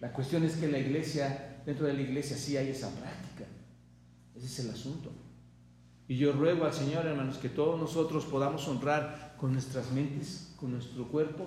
[0.00, 3.46] La cuestión es que la iglesia dentro de la iglesia sí hay esa práctica.
[4.36, 5.12] Ese es el asunto.
[6.06, 10.72] Y yo ruego al Señor, hermanos, que todos nosotros podamos honrar con nuestras mentes, con
[10.72, 11.46] nuestro cuerpo,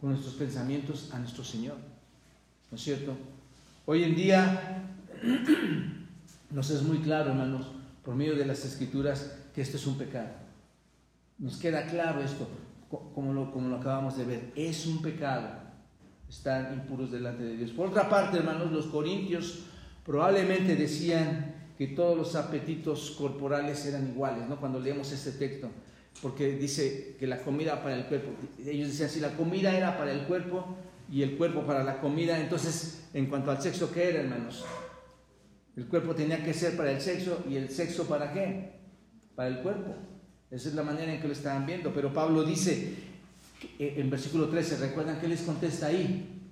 [0.00, 1.76] con nuestros pensamientos a nuestro Señor.
[2.70, 3.14] ¿No es cierto?
[3.84, 4.88] Hoy en día
[6.52, 7.66] nos es muy claro, hermanos,
[8.04, 10.30] por medio de las escrituras, que esto es un pecado.
[11.38, 12.48] Nos queda claro esto,
[13.14, 14.52] como lo, acabamos de ver.
[14.54, 15.62] Es un pecado
[16.32, 17.72] están impuros delante de Dios.
[17.72, 19.64] Por otra parte, hermanos, los corintios
[20.04, 24.58] probablemente decían que todos los apetitos corporales eran iguales, ¿no?
[24.58, 25.68] Cuando leemos este texto,
[26.22, 28.30] porque dice que la comida para el cuerpo,
[28.64, 30.74] ellos decían, si la comida era para el cuerpo
[31.10, 34.64] y el cuerpo para la comida, entonces, en cuanto al sexo, ¿qué era, hermanos?
[35.76, 38.72] El cuerpo tenía que ser para el sexo y el sexo para qué?
[39.34, 39.94] Para el cuerpo.
[40.50, 41.92] Esa es la manera en que lo estaban viendo.
[41.94, 42.94] Pero Pablo dice,
[43.78, 46.50] eh, en versículo 13, ¿recuerdan que les contesta ahí?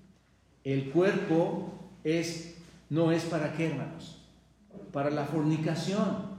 [0.64, 2.54] El cuerpo es,
[2.88, 4.22] no es para qué, hermanos?
[4.90, 6.30] Para la fornicación,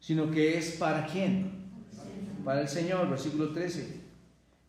[0.00, 1.50] sino que es para quién?
[2.44, 4.00] Para el Señor, versículo 13.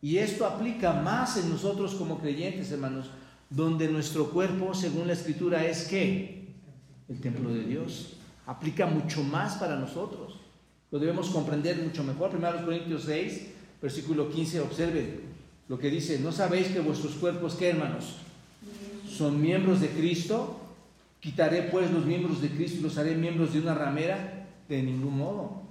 [0.02, 3.10] Y esto aplica más en nosotros como creyentes, hermanos,
[3.48, 6.43] donde nuestro cuerpo, según la escritura, es qué?
[7.08, 8.14] El templo de Dios.
[8.46, 10.40] Aplica mucho más para nosotros.
[10.90, 12.30] Lo debemos comprender mucho mejor.
[12.30, 13.46] Primero Corintios 6,
[13.82, 15.20] versículo 15, observe
[15.68, 18.16] lo que dice, ¿no sabéis que vuestros cuerpos, qué hermanos?
[19.08, 20.60] Son miembros de Cristo.
[21.20, 24.46] Quitaré pues los miembros de Cristo y los haré miembros de una ramera.
[24.68, 25.64] De ningún modo.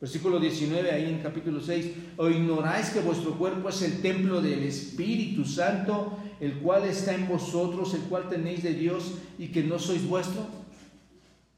[0.00, 4.62] Versículo 19, ahí en capítulo 6, o ignoráis que vuestro cuerpo es el templo del
[4.62, 9.78] Espíritu Santo, el cual está en vosotros, el cual tenéis de Dios y que no
[9.78, 10.46] sois vuestro?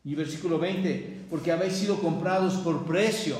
[0.04, 3.36] Y versículo 20, porque habéis sido comprados por precio.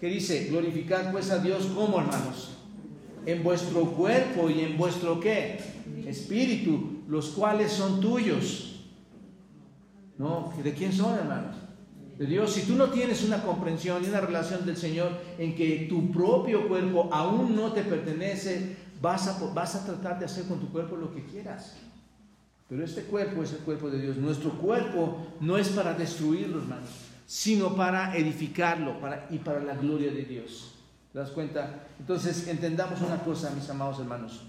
[0.00, 0.46] ¿Qué dice?
[0.50, 2.50] Glorificad pues a Dios como hermanos,
[3.24, 5.58] en vuestro cuerpo y en vuestro qué?
[6.06, 8.84] Espíritu, los cuales son tuyos.
[10.18, 10.52] ¿No?
[10.62, 11.56] ¿De quién son hermanos?
[12.18, 12.52] De Dios.
[12.52, 16.68] Si tú no tienes una comprensión y una relación del Señor en que tu propio
[16.68, 20.96] cuerpo aún no te pertenece, vas a, vas a tratar de hacer con tu cuerpo
[20.96, 21.74] lo que quieras.
[22.68, 24.16] Pero este cuerpo es el cuerpo de Dios.
[24.16, 26.90] Nuestro cuerpo no es para destruirlo, hermanos,
[27.26, 30.72] sino para edificarlo para, y para la gloria de Dios.
[31.12, 31.86] ¿Te das cuenta?
[31.98, 34.42] Entonces, entendamos una cosa, mis amados hermanos.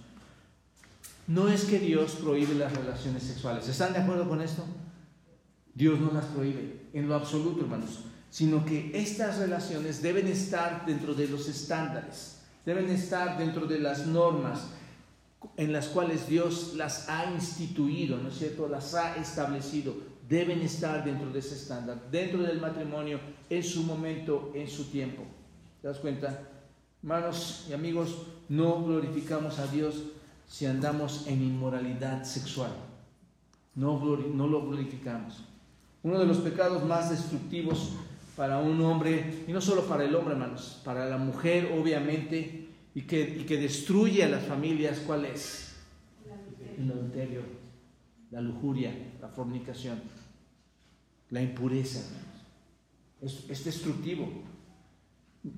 [1.27, 3.67] No es que Dios prohíbe las relaciones sexuales.
[3.67, 4.63] ¿Están de acuerdo con esto?
[5.75, 7.99] Dios no las prohíbe en lo absoluto, hermanos,
[8.31, 12.36] sino que estas relaciones deben estar dentro de los estándares,
[12.67, 14.67] deben estar dentro de las normas
[15.55, 18.67] en las cuales Dios las ha instituido, ¿no es cierto?
[18.67, 19.95] Las ha establecido,
[20.27, 25.23] deben estar dentro de ese estándar, dentro del matrimonio, en su momento, en su tiempo.
[25.81, 26.41] ¿Te das cuenta?
[27.01, 30.03] Hermanos y amigos, no glorificamos a Dios
[30.45, 32.71] si andamos en inmoralidad sexual.
[33.75, 35.41] No, no lo glorificamos.
[36.03, 37.93] Uno de los pecados más destructivos
[38.37, 42.56] para un hombre, y no solo para el hombre, hermanos, para la mujer, obviamente,
[42.97, 45.75] y que, que destruye a las familias, ¿cuál es?
[46.79, 47.41] El adulterio,
[48.31, 50.01] la lujuria, la fornicación,
[51.29, 51.99] la impureza.
[53.21, 54.27] Es, es destructivo.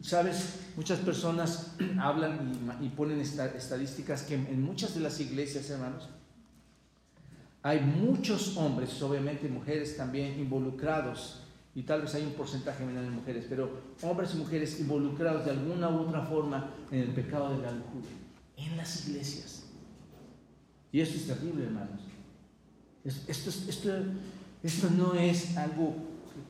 [0.01, 6.09] Sabes, muchas personas hablan y, y ponen estadísticas que en muchas de las iglesias, hermanos,
[7.61, 11.41] hay muchos hombres, obviamente mujeres también involucrados,
[11.75, 13.69] y tal vez hay un porcentaje menor de mujeres, pero
[14.01, 18.11] hombres y mujeres involucrados de alguna u otra forma en el pecado de la lujuria,
[18.57, 19.65] en las iglesias.
[20.91, 22.01] Y esto es terrible, hermanos.
[23.03, 23.91] Esto, esto,
[24.63, 25.95] esto no es algo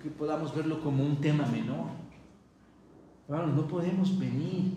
[0.01, 1.87] que podamos verlo como un tema menor.
[3.27, 4.73] Hermanos, no podemos venir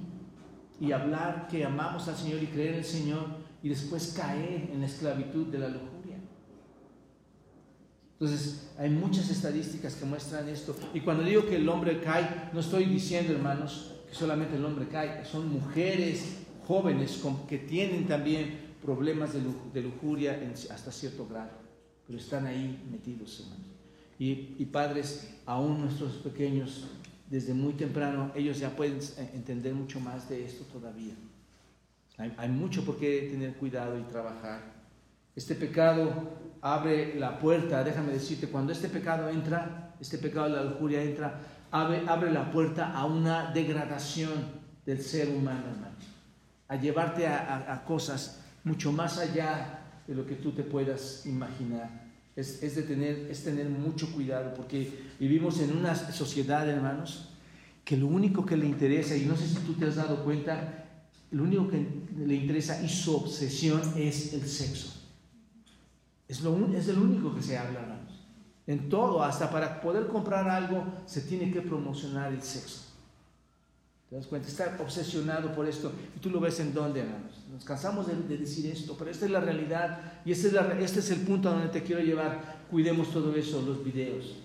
[0.80, 3.26] y hablar que amamos al Señor y creer en el Señor
[3.62, 5.91] y después caer en la esclavitud de la lujuria.
[8.22, 10.76] Entonces, hay muchas estadísticas que muestran esto.
[10.94, 14.86] Y cuando digo que el hombre cae, no estoy diciendo, hermanos, que solamente el hombre
[14.86, 15.24] cae.
[15.24, 21.50] Son mujeres jóvenes que tienen también problemas de lujuria hasta cierto grado.
[22.06, 23.66] Pero están ahí metidos, hermanos.
[24.20, 26.86] Y, padres, aún nuestros pequeños,
[27.28, 29.00] desde muy temprano, ellos ya pueden
[29.34, 31.14] entender mucho más de esto todavía.
[32.36, 34.71] Hay mucho por qué tener cuidado y trabajar.
[35.34, 40.64] Este pecado abre la puerta, déjame decirte, cuando este pecado entra, este pecado de la
[40.64, 41.40] lujuria entra,
[41.70, 44.32] abre, abre la puerta a una degradación
[44.84, 45.96] del ser humano, hermano,
[46.68, 52.02] a llevarte a, cosas mucho más allá de lo que tú te puedas imaginar.
[52.36, 57.28] Es, es, de tener, es tener mucho cuidado, porque vivimos en una sociedad, hermanos,
[57.84, 60.86] que lo único que le interesa, y no sé si tú te has dado cuenta,
[61.30, 65.01] lo único que le interesa y su obsesión es el sexo.
[66.32, 68.24] Es, lo, es el único que se habla, hermanos.
[68.66, 72.84] En todo, hasta para poder comprar algo, se tiene que promocionar el sexo.
[74.08, 74.48] ¿Te das cuenta?
[74.48, 75.92] Está obsesionado por esto.
[76.16, 77.44] Y tú lo ves en dónde, hermanos.
[77.52, 81.10] Nos cansamos de, decir esto, pero esta es la realidad y este es, este es
[81.10, 82.64] el punto a donde te quiero llevar.
[82.70, 84.36] Cuidemos todo eso, los videos.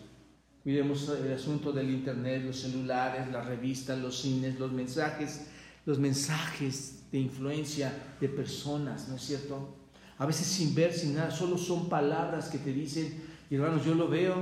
[0.63, 5.47] Cuidemos el asunto del internet, los celulares, las revistas, los cines, los mensajes,
[5.85, 9.76] los mensajes de influencia de personas, ¿no es cierto?
[10.19, 13.21] A veces sin ver, sin nada, solo son palabras que te dicen.
[13.49, 14.35] Y hermanos, yo lo veo,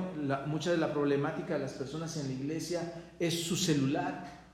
[0.47, 4.45] mucha de la problemática de las personas en la iglesia es su celular,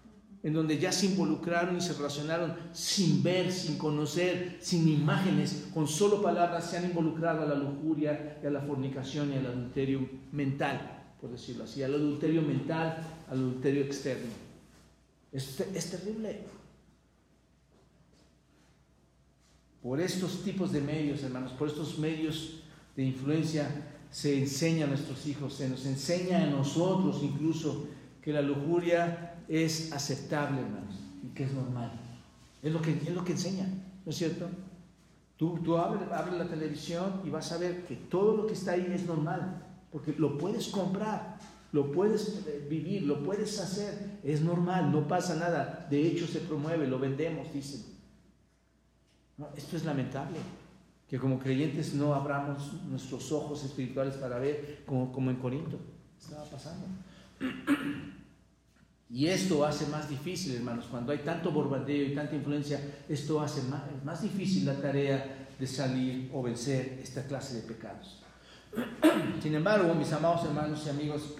[0.43, 5.88] en donde ya se involucraron y se relacionaron sin ver, sin conocer, sin imágenes, con
[5.88, 10.10] solo palabras se han involucrado a la lujuria y a la fornicación y al adulterio
[10.31, 12.97] mental, por decirlo así, al adulterio mental,
[13.29, 14.31] al adulterio externo.
[15.31, 15.55] Es
[15.91, 16.61] terrible.
[19.82, 22.62] Por estos tipos de medios, hermanos, por estos medios
[22.96, 23.67] de influencia,
[24.12, 27.88] se enseña a nuestros hijos, se nos enseña a nosotros incluso
[28.21, 31.92] que la lujuria es aceptable, hermanos, y que es normal.
[32.62, 33.65] Es lo que, es lo que enseña,
[34.06, 34.48] ¿no es cierto?
[35.38, 36.08] Tú, tú abres,
[36.38, 40.13] la televisión y vas a ver que todo lo que está ahí es normal, porque
[40.15, 41.40] lo puedes comprar,
[41.71, 45.88] lo puedes eh, vivir, lo puedes hacer, es normal, no pasa nada.
[45.90, 47.90] De hecho, se promueve, lo vendemos, dicen
[49.56, 50.37] esto es lamentable,
[51.08, 55.77] que como creyentes no abramos nuestros ojos espirituales para ver como, como en Corinto
[56.19, 56.87] estaba pasando.
[59.10, 62.79] Y esto hace más difícil, hermanos, cuando hay tanto borbardeo y tanta influencia,
[63.10, 68.23] esto hace más, más difícil la tarea de salir o vencer esta clase de pecados.
[69.42, 71.35] Sin embargo, mis amados hermanos y amigos,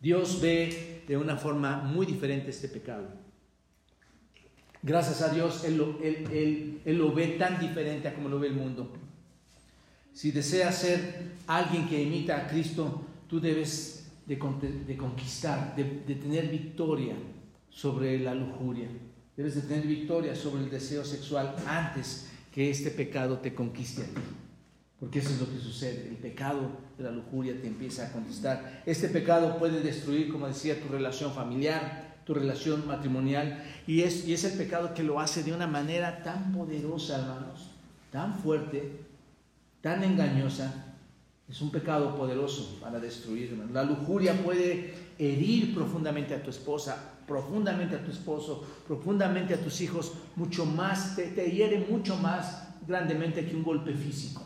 [0.00, 3.27] Dios ve de una forma muy diferente este pecado.
[4.82, 8.92] Gracias a Dios, Él lo, ve tan diferente a como lo ve el mundo.
[10.12, 17.14] Si deseas ser alguien que imita a Cristo, tú debes de, conquistar, de, tener victoria
[17.70, 18.88] sobre la lujuria.
[19.36, 24.06] Debes de tener victoria sobre el deseo sexual antes que este pecado te conquiste a
[24.06, 24.20] ti.
[24.98, 26.08] Porque eso es lo que sucede.
[26.08, 28.82] El pecado de la lujuria te empieza a conquistar.
[28.84, 33.64] Este pecado puede destruir, como decía, tu relación familiar, tu relación matrimonial.
[33.86, 37.70] Y es, y es el pecado que lo hace de una manera tan poderosa, hermanos,
[38.12, 39.00] tan fuerte,
[39.80, 40.94] tan engañosa.
[41.48, 43.58] Es un pecado poderoso para destruir.
[43.72, 49.80] La lujuria puede herir profundamente a tu esposa, profundamente a tu esposo, profundamente a tus
[49.80, 54.42] hijos, mucho más, te, te hiere mucho más grandemente que un golpe físico.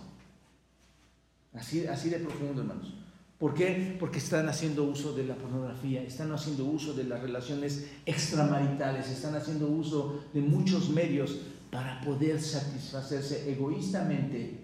[1.53, 3.02] Así, así de profundo, hermanos.
[3.43, 3.97] ¿Por qué?
[3.99, 9.35] Porque están haciendo uso de la pornografía, están haciendo uso de las relaciones extramaritales, están
[9.35, 11.39] haciendo uso de muchos medios
[11.69, 14.61] para poder satisfacerse egoístamente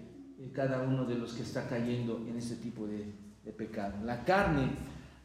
[0.53, 3.95] cada uno de los que está cayendo en este tipo de, pecado.
[4.05, 4.69] La carne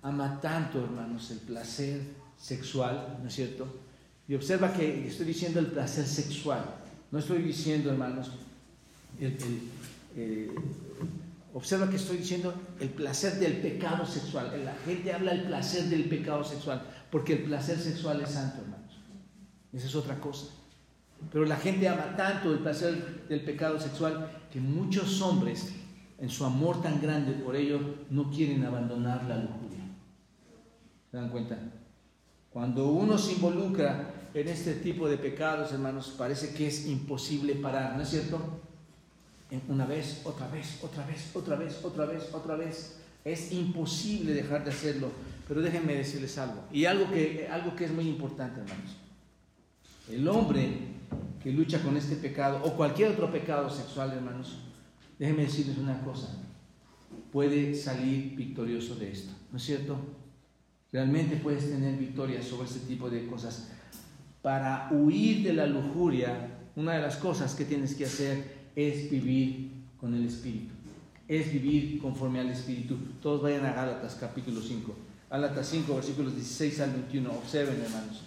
[0.03, 2.01] ama tanto, hermanos, el placer
[2.37, 3.69] sexual, ¿no es cierto?
[4.27, 6.65] Y observa que estoy diciendo el placer sexual,
[7.13, 8.33] no estoy diciendo, hermanos,
[9.21, 9.39] el,
[10.17, 10.51] el,
[11.55, 14.51] Observa que estoy diciendo el placer del pecado sexual.
[14.65, 16.83] La gente habla del placer del pecado sexual,
[17.13, 18.99] porque el placer sexual es santo, hermanos.
[19.73, 20.47] Esa es otra cosa.
[21.31, 25.73] Pero la gente ama tanto el placer del pecado sexual que muchos hombres,
[26.19, 27.79] en su amor tan grande por ello,
[28.11, 29.85] no quieren abandonar la lujuria.
[31.09, 31.57] ¿Se dan cuenta?
[32.51, 37.97] Cuando uno se involucra en este tipo de pecados, hermanos, parece que es imposible parar,
[37.97, 38.64] ¿no es cierto?
[39.69, 43.01] Una vez, otra vez, otra vez, otra vez, otra vez, otra vez.
[43.25, 45.11] Es imposible dejar de hacerlo.
[45.49, 46.65] Pero déjenme decirles algo.
[46.73, 48.97] Y algo que, algo que es muy importante, hermanos.
[50.11, 50.95] El hombre
[51.43, 54.59] que lucha con este pecado o cualquier otro pecado sexual, hermanos,
[55.19, 56.29] déjenme decirles una cosa.
[57.33, 59.33] Puede salir victorioso de esto.
[59.51, 59.97] ¿No es cierto?
[60.93, 63.71] Realmente puedes tener victoria sobre este tipo de cosas.
[64.43, 69.71] Para huir de la lujuria, una de las cosas que tienes que hacer es vivir
[70.01, 70.73] con el Espíritu,
[71.29, 72.97] es vivir conforme al Espíritu.
[73.23, 74.95] Todos vayan a Gálatas capítulo 5.
[75.31, 77.31] Gálatas 5, versículos 16 al 21.
[77.31, 78.23] Observen, hermanos.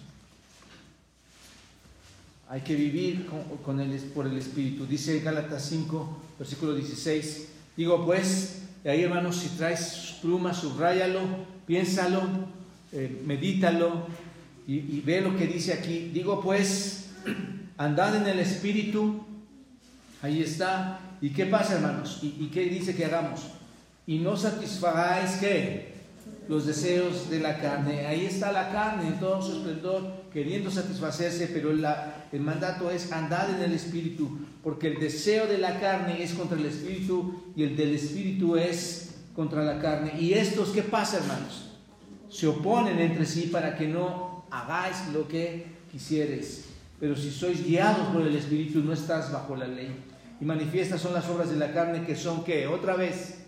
[2.50, 3.26] Hay que vivir
[3.64, 4.86] con, el, por el Espíritu.
[4.86, 7.48] Dice Gálatas 5, versículo 16.
[7.76, 11.20] Digo pues, ahí hermanos, si traes pluma, subráyalo,
[11.66, 12.22] piénsalo,
[12.92, 14.06] eh, medítalo
[14.66, 16.10] y, y ve lo que dice aquí.
[16.12, 17.10] Digo pues,
[17.76, 19.24] andad en el Espíritu
[20.22, 21.00] Ahí está.
[21.20, 22.20] ¿Y qué pasa, hermanos?
[22.22, 23.40] ¿Y, qué dice que hagamos?
[24.06, 25.98] Y no satisfagáis qué?
[26.48, 28.06] Los deseos de la carne.
[28.06, 33.50] Ahí está la carne en todo su esplendor, queriendo satisfacerse, pero el mandato es andar
[33.50, 37.76] en el espíritu, porque el deseo de la carne es contra el espíritu y el
[37.76, 40.18] del espíritu es contra la carne.
[40.18, 41.70] ¿Y estos qué pasa, hermanos?
[42.30, 46.64] Se oponen entre sí para que no hagáis lo que quisieres.
[47.00, 49.94] Pero si sois guiados por el espíritu, no estás bajo la ley
[50.40, 53.38] y manifiestas son las obras de la carne que son que otra vez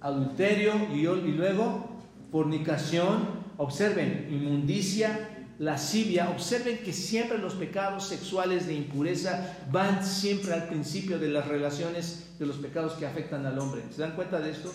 [0.00, 1.90] adulterio y, luego
[2.30, 10.64] fornicación, observen, inmundicia, lascivia, observen que siempre los pecados sexuales de impureza van siempre al
[10.64, 13.82] principio de las relaciones de los pecados que afectan al hombre.
[13.90, 14.70] ¿Se dan cuenta de esto?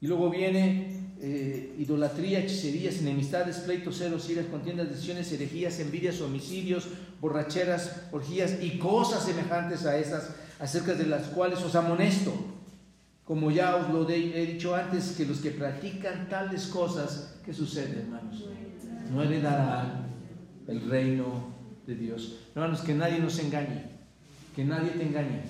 [0.00, 6.86] Y luego viene eh, idolatría, hechicerías, enemistades, pleitos, celos, iras, contiendas, decisiones, herejías, envidias, homicidios,
[7.20, 10.30] borracheras, orgías y cosas semejantes a esas,
[10.60, 12.32] acerca de las cuales os amonesto.
[13.24, 18.02] Como ya os lo he dicho antes, que los que practican tales cosas, ¿qué sucede,
[18.02, 18.44] hermanos?
[19.12, 20.06] No heredarán
[20.68, 21.52] el reino
[21.86, 22.36] de Dios.
[22.54, 23.84] Hermanos, que nadie nos engañe,
[24.54, 25.42] que nadie te engañe.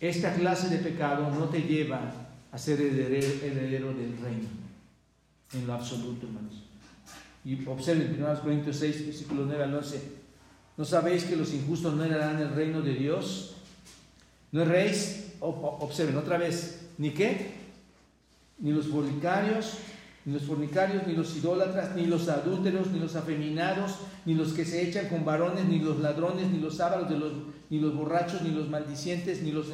[0.00, 2.25] Esta clase de pecado no te lleva
[2.56, 4.48] a ser heredero, del reino,
[5.52, 6.54] en lo absoluto, hermanos.
[7.44, 10.00] Y observen, 1 Corintios 6, versículo 9 al 11.
[10.78, 13.56] ¿No sabéis que los injustos no heredarán el reino de Dios?
[14.52, 15.34] ¿No erréis?
[15.40, 17.50] Observen otra vez, ¿ni qué?
[18.58, 19.74] Ni los fornicarios,
[20.24, 24.64] ni los fornicarios, ni los idólatras, ni los adúlteros, ni los afeminados, ni los que
[24.64, 27.32] se echan con varones, ni los ladrones, ni los los,
[27.68, 29.66] ni los borrachos, ni los maldicientes, ni los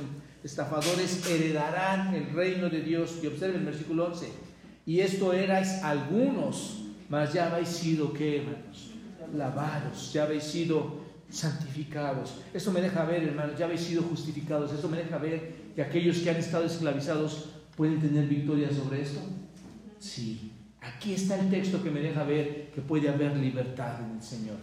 [0.45, 3.19] estafadores heredarán el reino de Dios.
[3.23, 4.29] Y observen el versículo 11.
[4.85, 8.91] Y esto erais algunos, mas ya habéis sido, ¿qué, hermanos?
[9.35, 12.35] Lavados, ya habéis sido santificados.
[12.53, 14.73] Esto me deja ver, hermanos, ya habéis sido justificados.
[14.73, 19.21] Esto me deja ver que aquellos que han estado esclavizados pueden tener victoria sobre esto.
[19.99, 24.23] Sí, aquí está el texto que me deja ver que puede haber libertad en el
[24.23, 24.57] Señor.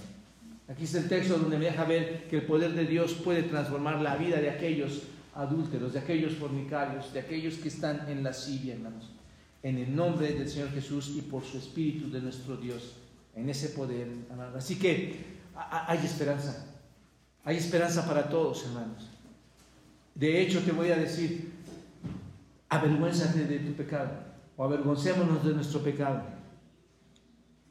[0.68, 4.02] Aquí está el texto donde me deja ver que el poder de Dios puede transformar
[4.02, 5.02] la vida de aquellos
[5.40, 9.10] adúlteros, de aquellos fornicarios, de aquellos que están en la Siria, hermanos.
[9.64, 12.96] En el nombre del Señor Jesús y por su Espíritu de nuestro Dios,
[13.36, 14.56] en ese poder, hermanos.
[14.58, 16.66] Así que hay esperanza.
[17.46, 19.10] Hay esperanza para todos, hermanos.
[20.14, 21.54] De hecho, te voy a decir,
[22.68, 24.12] avergüénzate de tu pecado
[24.58, 26.22] o avergoncémonos de nuestro pecado.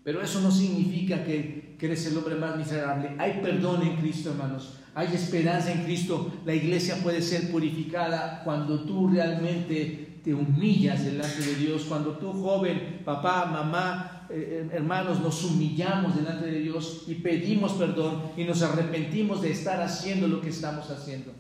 [0.03, 3.15] Pero eso no significa que, que eres el hombre más miserable.
[3.19, 4.79] Hay perdón en Cristo, hermanos.
[4.99, 6.33] Hay esperanza en Cristo.
[6.45, 11.85] La iglesia puede ser purificada cuando tú realmente te humillas delante de Dios.
[11.85, 17.75] Cuando tú, joven, papá, mamá, eh, eh, hermanos, nos humillamos delante de Dios y pedimos
[17.75, 21.31] perdón y nos arrepentimos de estar haciendo lo que estamos haciendo.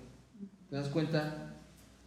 [0.70, 1.47] ¿Te das cuenta?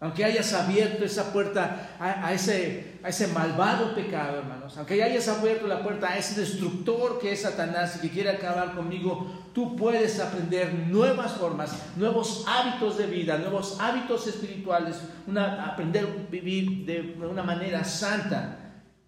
[0.02, 2.98] Aunque hayas abierto esa puerta a, ese,
[3.36, 8.00] malvado pecado, hermanos, aunque hayas abierto la puerta a ese destructor que es Satanás y
[8.00, 14.26] que quiere acabar conmigo, tú puedes aprender nuevas formas, nuevos hábitos de vida, nuevos hábitos
[14.26, 15.00] espirituales,
[15.38, 18.58] aprender a vivir de una manera santa,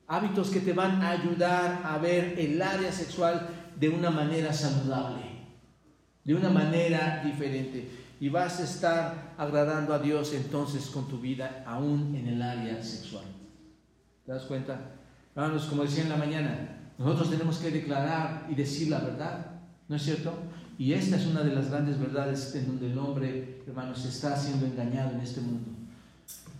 [0.07, 5.23] hábitos que te van a ayudar a ver el área sexual de una manera saludable,
[6.23, 11.61] de una manera diferente y vas a estar agradando a Dios entonces con tu vida,
[11.67, 13.25] aún en el área sexual.
[14.25, 14.79] ¿Te das cuenta?
[15.35, 19.59] Hermanos, como decía en la mañana, nosotros tenemos que declarar y decir la verdad,
[19.89, 20.33] ¿no es cierto?
[20.77, 24.67] Y esta es una de las grandes verdades en donde el hombre, hermanos, está siendo
[24.67, 25.71] engañado en este mundo.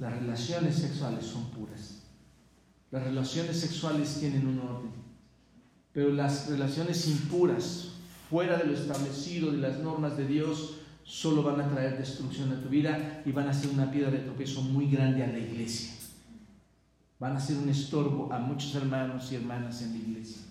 [0.02, 2.02] Las relaciones sexuales son puras.
[2.92, 4.92] Las relaciones sexuales tienen un orden.
[5.94, 7.94] Pero las relaciones impuras,
[8.30, 12.62] fuera de lo establecido, de las normas de Dios, solo van a traer destrucción a
[12.62, 15.94] tu vida y van a ser una piedra de tropiezo muy grande a la iglesia.
[17.20, 20.42] Van a ser un estorbo a muchos hermanos y hermanas en la iglesia.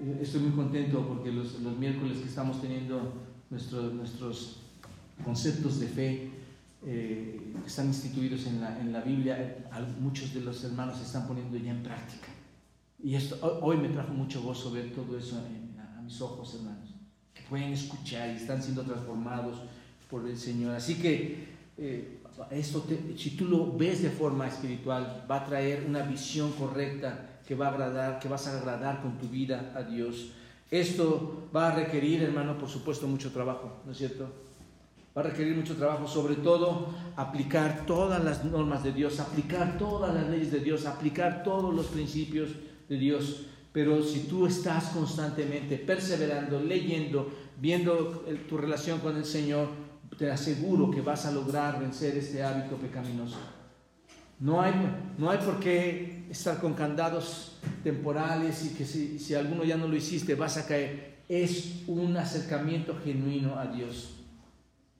[0.00, 3.12] Eh, estoy muy contento porque los, miércoles que estamos teniendo
[3.50, 4.60] nuestros
[5.24, 6.30] conceptos de fe
[6.86, 9.66] eh, están instituidos en la, en la Biblia,
[10.00, 12.28] muchos de los hermanos están poniendo ya en práctica.
[13.02, 16.77] Y esto hoy me trajo mucho gozo ver todo eso a mis ojos, hermanos
[17.48, 19.58] pueden escuchar y están siendo transformados
[20.10, 20.74] por el Señor.
[20.74, 22.18] Así que eh,
[22.50, 22.84] esto
[23.16, 27.68] si tú lo ves de forma espiritual, va a traer una visión correcta que va
[27.68, 30.32] a agradar, que vas a agradar con tu vida a Dios.
[30.70, 34.28] Esto va a requerir, hermano, por supuesto, mucho trabajo, ¿no es cierto?
[35.16, 40.14] Va a requerir mucho trabajo, sobre todo aplicar todas las normas de Dios, aplicar todas
[40.14, 42.50] las leyes de Dios, aplicar todos los principios
[42.88, 43.46] de Dios.
[43.78, 49.68] Pero si tú estás constantemente perseverando, leyendo, viendo tu relación con el Señor,
[50.18, 53.36] te aseguro que vas a lograr vencer este hábito pecaminoso.
[54.40, 54.72] No hay,
[55.16, 59.86] no hay por qué estar con candados temporales y que si, si alguno ya no
[59.86, 61.18] lo hiciste vas a caer.
[61.28, 64.10] Es un acercamiento genuino a Dios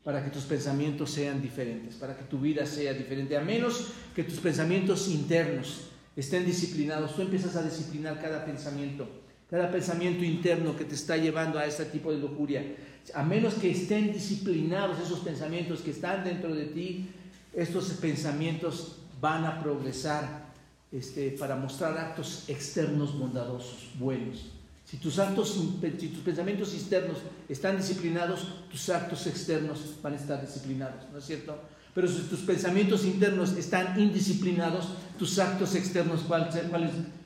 [0.05, 4.23] para que tus pensamientos sean diferentes, para que tu vida sea diferente, a menos que
[4.23, 5.89] tus pensamientos internos
[6.19, 7.15] estén disciplinados.
[7.15, 9.09] Tú empiezas a disciplinar cada pensamiento,
[9.49, 12.75] cada pensamiento interno que te está llevando a ese tipo de lujuria.
[13.15, 17.09] A menos que estén disciplinados esos pensamientos que están dentro de ti,
[17.55, 20.49] estos pensamientos van a progresar
[20.91, 24.51] este, para mostrar actos externos bondadosos, buenos.
[24.85, 25.53] Si tus, actos,
[25.99, 31.25] si tus pensamientos externos están disciplinados, tus actos externos van a estar disciplinados, ¿no es
[31.27, 31.59] cierto?
[31.99, 36.49] Pero si tus pensamientos internos están indisciplinados, tus actos externos, ¿cuál,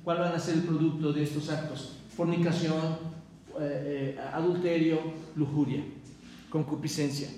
[0.02, 1.96] van a ser el producto de estos actos?
[2.16, 2.96] Fornicación,
[3.60, 4.98] eh, eh, adulterio,
[5.36, 5.84] lujuria,
[6.48, 7.28] concupiscencia.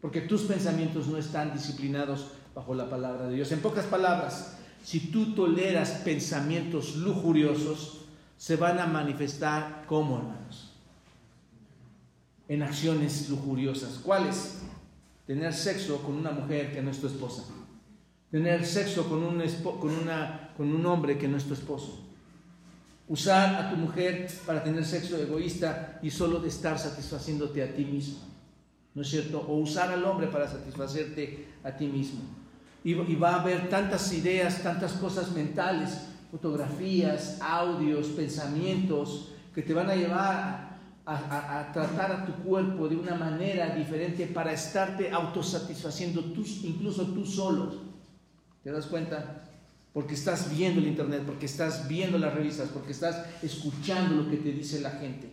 [0.00, 3.52] Porque tus pensamientos no están disciplinados bajo la palabra de Dios.
[3.52, 8.06] En pocas palabras, si tú toleras pensamientos lujuriosos,
[8.38, 10.72] se van a manifestar como hermanos.
[12.48, 13.98] En acciones lujuriosas.
[14.02, 14.63] ¿Cuáles?
[15.26, 17.44] Tener sexo con una mujer que no es tu esposa,
[18.30, 19.42] tener sexo con un,
[19.80, 22.04] con, una, con un hombre que no es tu esposo,
[23.08, 27.84] usar a tu mujer para tener sexo egoísta y solo de estar satisfaciéndote a ti
[27.84, 28.18] mismo,
[28.94, 29.40] ¿no es cierto?
[29.40, 32.20] O usar al hombre para satisfacerte a ti mismo.
[32.82, 39.72] Y, y va a haber tantas ideas, tantas cosas mentales, fotografías, audios, pensamientos que te
[39.72, 40.73] van a llevar
[41.06, 47.26] a, tratar a tu cuerpo de una manera diferente para estarte autosatisfaciendo tú, incluso tú
[47.26, 47.74] solo.
[48.62, 49.42] ¿Te das cuenta?
[49.92, 54.38] Porque estás viendo el internet, porque estás viendo las revistas, porque estás escuchando lo que
[54.38, 55.30] te dice la gente.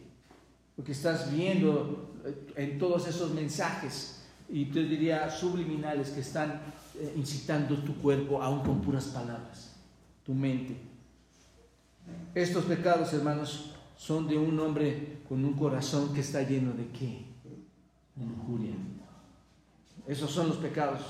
[0.76, 6.62] porque estás viendo eh, en todos esos mensajes, y te diría subliminales, que están
[7.00, 9.76] eh, incitando tu cuerpo aún con puras palabras,
[10.26, 10.76] tu mente.
[12.34, 13.72] Estos pecados, hermanos,
[14.02, 17.24] son de un hombre con un corazón que está lleno de qué?
[18.16, 18.74] De lujuria.
[20.08, 21.02] Esos son los pecados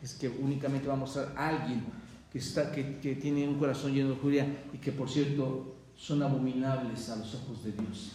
[0.00, 1.84] que, es que únicamente va a mostrar alguien
[2.32, 6.24] que, está, que, que tiene un corazón lleno de lujuria y que, por cierto, son
[6.24, 8.12] abominables a los ojos de Dios.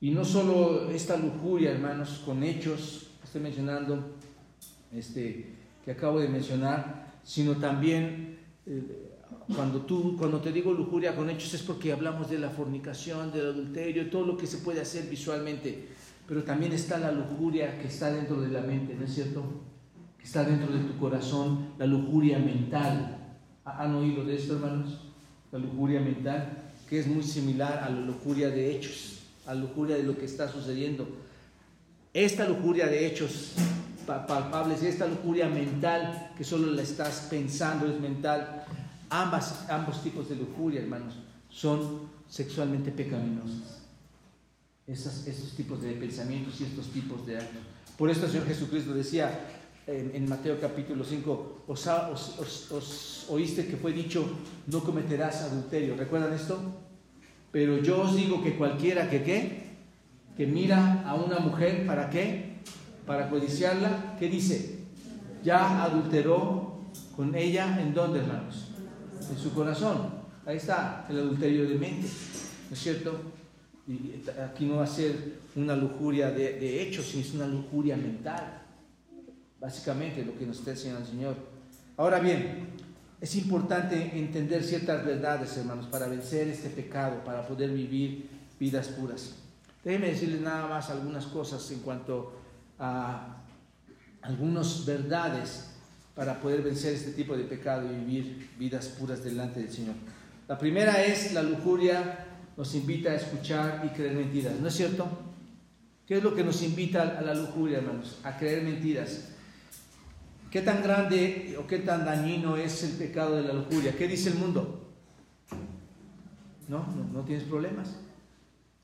[0.00, 4.16] Y no solo esta lujuria, hermanos, con hechos que estoy mencionando,
[4.92, 5.54] este,
[5.84, 9.07] que acabo de mencionar, sino también eh,
[9.54, 13.46] cuando, tú, cuando te digo lujuria con hechos es porque hablamos de la fornicación, del
[13.46, 15.88] adulterio, todo lo que se puede hacer visualmente,
[16.26, 19.42] pero también está la lujuria que está dentro de la mente, ¿no es cierto?
[20.18, 23.36] Que está dentro de tu corazón, la lujuria mental.
[23.64, 25.00] ¿Han oído de esto, hermanos?
[25.50, 29.96] La lujuria mental, que es muy similar a la lujuria de hechos, a la lujuria
[29.96, 31.08] de lo que está sucediendo.
[32.12, 33.54] Esta lujuria de hechos
[34.08, 38.64] palpables esta lujuria mental que solo la estás pensando es mental,
[39.10, 41.14] ambas, ambos tipos de lujuria, hermanos,
[41.48, 43.78] son sexualmente pecaminosos.
[44.86, 47.62] Esos, esos tipos de pensamientos y estos tipos de actos.
[47.96, 49.38] Por esto el Señor Jesucristo decía
[49.86, 54.24] en, Mateo capítulo 5, os, oíste que fue dicho,
[54.66, 55.96] no cometerás adulterio.
[55.96, 56.58] ¿Recuerdan esto?
[57.52, 59.68] Pero yo os digo que cualquiera que qué,
[60.36, 62.48] que mira a una mujer, ¿para qué?
[63.08, 64.80] para codiciarla, ¿qué dice?
[65.42, 66.76] Ya adulteró
[67.16, 68.67] con ella, ¿en dónde, hermanos?
[69.30, 70.10] En su corazón.
[70.46, 72.08] Ahí está el adulterio de mente,
[72.70, 73.20] ¿no es cierto?
[73.86, 78.62] Y aquí no va a ser una lujuria de, hechos, sino es una lujuria mental.
[79.60, 81.36] Básicamente lo que nos está enseñando el Señor.
[81.96, 82.68] Ahora bien,
[83.20, 89.34] es importante entender ciertas verdades, hermanos, para vencer este pecado, para poder vivir vidas puras.
[89.84, 92.32] Déjenme decirles nada más algunas cosas en cuanto
[92.78, 93.36] a
[94.22, 95.77] algunas verdades
[96.18, 99.94] para poder vencer este tipo de pecado y vivir vidas puras delante del Señor.
[100.48, 105.06] La primera es la lujuria nos invita a escuchar y creer mentiras, ¿no es cierto?
[106.08, 108.18] ¿Qué es lo que nos invita a la lujuria, hermanos?
[108.24, 109.28] A creer mentiras.
[110.50, 113.94] ¿Qué tan grande o qué tan dañino es el pecado de la lujuria?
[113.96, 114.90] ¿Qué dice el mundo?
[116.66, 117.94] No, no, tienes problemas.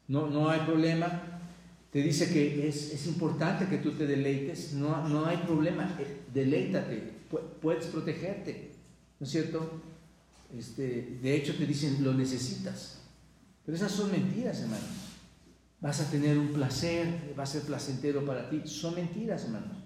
[0.07, 1.35] No, no hay problema
[1.95, 5.97] te dice que es, importante que tú te deleites, no, no hay problema,
[6.32, 7.13] deleítate,
[7.61, 8.72] puedes protegerte,
[9.18, 9.82] ¿no es cierto?
[10.57, 13.01] Este, de hecho te dicen, lo necesitas.
[13.64, 14.85] Pero esas son mentiras, hermanos.
[15.80, 18.62] Vas a tener un placer, va a ser placentero para ti.
[18.64, 19.76] Son mentiras, hermanos.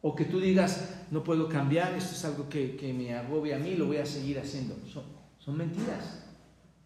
[0.00, 3.58] O que tú digas, no puedo cambiar, esto es algo que, que me agobia a
[3.58, 4.76] mí, lo voy a seguir haciendo.
[4.92, 5.04] Son,
[5.38, 6.22] son mentiras.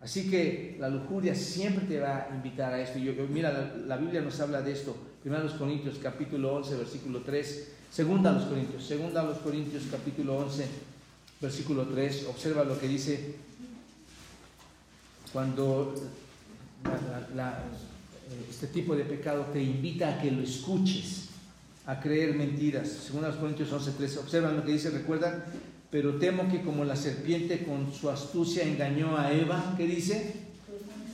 [0.01, 2.99] Así que la lujuria siempre te va a invitar a esto.
[2.99, 4.95] Yo, mira, la, Biblia nos habla de esto.
[5.23, 7.76] Primero Corintios capítulo 11, versículo 3.
[7.91, 8.84] Segunda a los Corintios.
[8.84, 10.66] Segunda a los Corintios capítulo 11,
[11.41, 12.26] versículo 3.
[12.28, 13.34] Observa lo que dice
[15.32, 15.95] cuando
[18.51, 21.28] este tipo de pecado te invita a que lo escuches,
[21.87, 22.89] a creer mentiras.
[22.89, 24.16] Segunda a los Corintios 11, 3.
[24.18, 24.91] Observan lo que dice.
[24.91, 25.45] Recuerdan
[25.91, 30.34] pero temo que como la serpiente con su astucia engañó a Eva, ¿qué dice?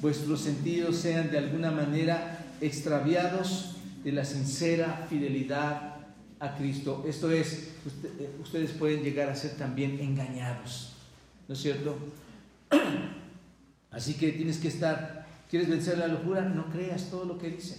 [0.01, 5.92] Vuestros sentidos sean de alguna manera extraviados de la sincera fidelidad
[6.43, 7.05] a Cristo.
[7.07, 7.71] Esto es,
[8.19, 10.93] eh, ustedes pueden llegar a ser también engañados,
[11.47, 11.97] ¿no es cierto?
[13.93, 16.43] Así que tienes que estar, ¿quieres vencer la locura?
[16.43, 17.79] No creas todo lo que dicen.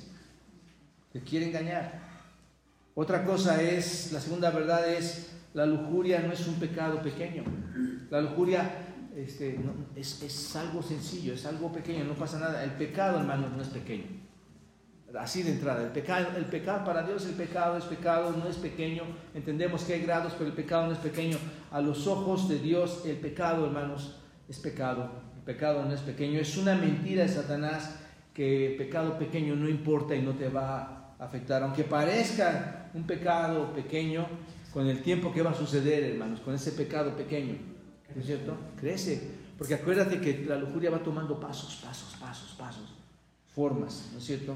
[1.12, 2.00] Te quiere engañar.
[2.96, 7.44] Otra cosa es, la segunda verdad es, la lujuria no es un pecado pequeño.
[8.10, 8.72] La lujuria
[9.14, 9.60] este,
[9.96, 12.64] es, algo sencillo, es algo pequeño, no pasa nada.
[12.64, 14.23] El pecado, hermanos, no es pequeño.
[15.20, 18.58] Así de entrada, el pecado, el pecado para Dios, el pecado es pecado, no es
[18.58, 19.04] pequeño.
[19.36, 21.38] Entendemos que hay grados, pero el pecado no es pequeño.
[21.72, 25.12] A los ojos de Dios, el pecado, hermanos, es pecado.
[25.36, 26.40] El pecado no es pequeño.
[26.40, 28.00] Es una mentira de Satanás
[28.34, 31.62] que pecado pequeño no importa y no te va a afectar.
[31.62, 34.26] Aunque parezca un pecado pequeño,
[34.74, 37.56] con el tiempo que va a suceder, hermanos, con ese pecado pequeño,
[38.16, 38.58] ¿no es cierto?
[38.80, 39.44] Crece.
[39.56, 42.96] Porque acuérdate que la lujuria va tomando pasos, pasos, pasos, pasos,
[43.54, 44.56] formas, ¿no es cierto?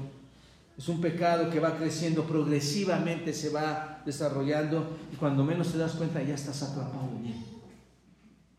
[0.78, 5.94] Es un pecado que va creciendo progresivamente, se va desarrollando y cuando menos te das
[5.94, 7.44] cuenta ya estás atrapado en él.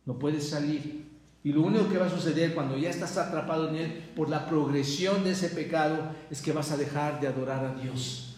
[0.05, 1.07] No puedes salir.
[1.45, 4.49] Y lo único que va a suceder cuando ya estás atrapado en él por la
[4.49, 8.35] progresión de ese pecado es que vas a dejar de adorar a Dios.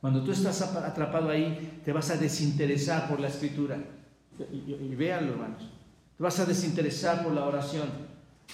[0.00, 3.76] Cuando tú estás atrapado ahí, te vas a desinteresar por la escritura.
[4.50, 5.68] Y, véanlo, hermanos.
[6.16, 7.88] Te vas a desinteresar por la oración.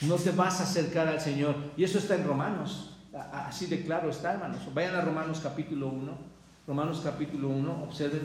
[0.01, 1.55] No te vas a acercar al Señor.
[1.77, 2.92] Y eso está en Romanos.
[3.13, 4.63] Así de claro está, hermanos.
[4.73, 6.33] Vayan a Romanos capítulo 1.
[6.67, 8.23] Romanos capítulo 1, observen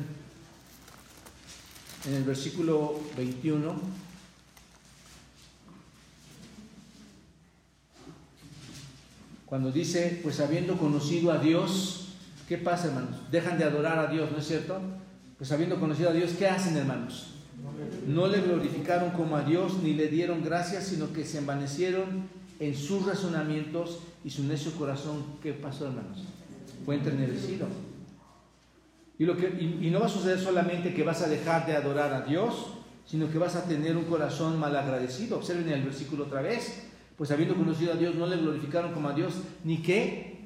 [2.05, 3.75] en el versículo 21.
[9.45, 12.09] Cuando dice, pues habiendo conocido a Dios,
[12.47, 13.29] ¿qué pasa, hermanos?
[13.31, 14.79] Dejan de adorar a Dios, ¿no es cierto?
[15.37, 17.33] Pues habiendo conocido a Dios, ¿qué hacen, hermanos?
[18.07, 22.75] No le glorificaron como a Dios ni le dieron gracias, sino que se envanecieron en
[22.75, 26.23] sus razonamientos y su necio corazón, ¿qué pasó, hermanos?
[26.85, 27.67] Fue enternecido.
[29.19, 32.13] Y, lo que, y, no va a suceder solamente que vas a dejar de adorar
[32.13, 32.73] a Dios,
[33.05, 35.37] sino que vas a tener un corazón malagradecido.
[35.37, 36.83] Observen el versículo otra vez.
[37.17, 39.33] Pues habiendo conocido a Dios, no le glorificaron como a Dios,
[39.63, 40.37] ni qué,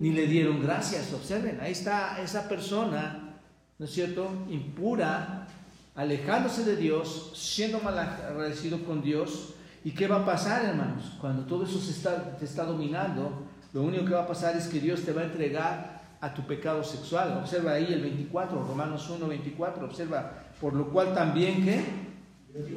[0.00, 1.12] ni le dieron gracias.
[1.12, 3.38] Observen, ahí está esa persona,
[3.78, 5.46] ¿no es cierto?, impura,
[5.94, 9.54] alejándose de Dios, siendo malagradecido con Dios.
[9.84, 11.16] ¿Y qué va a pasar, hermanos?
[11.20, 14.66] Cuando todo eso se está, te está dominando, lo único que va a pasar es
[14.66, 17.38] que Dios te va a entregar a tu pecado sexual.
[17.38, 19.84] Observa ahí el 24, Romanos 1, 24.
[19.84, 21.84] Observa, por lo cual también que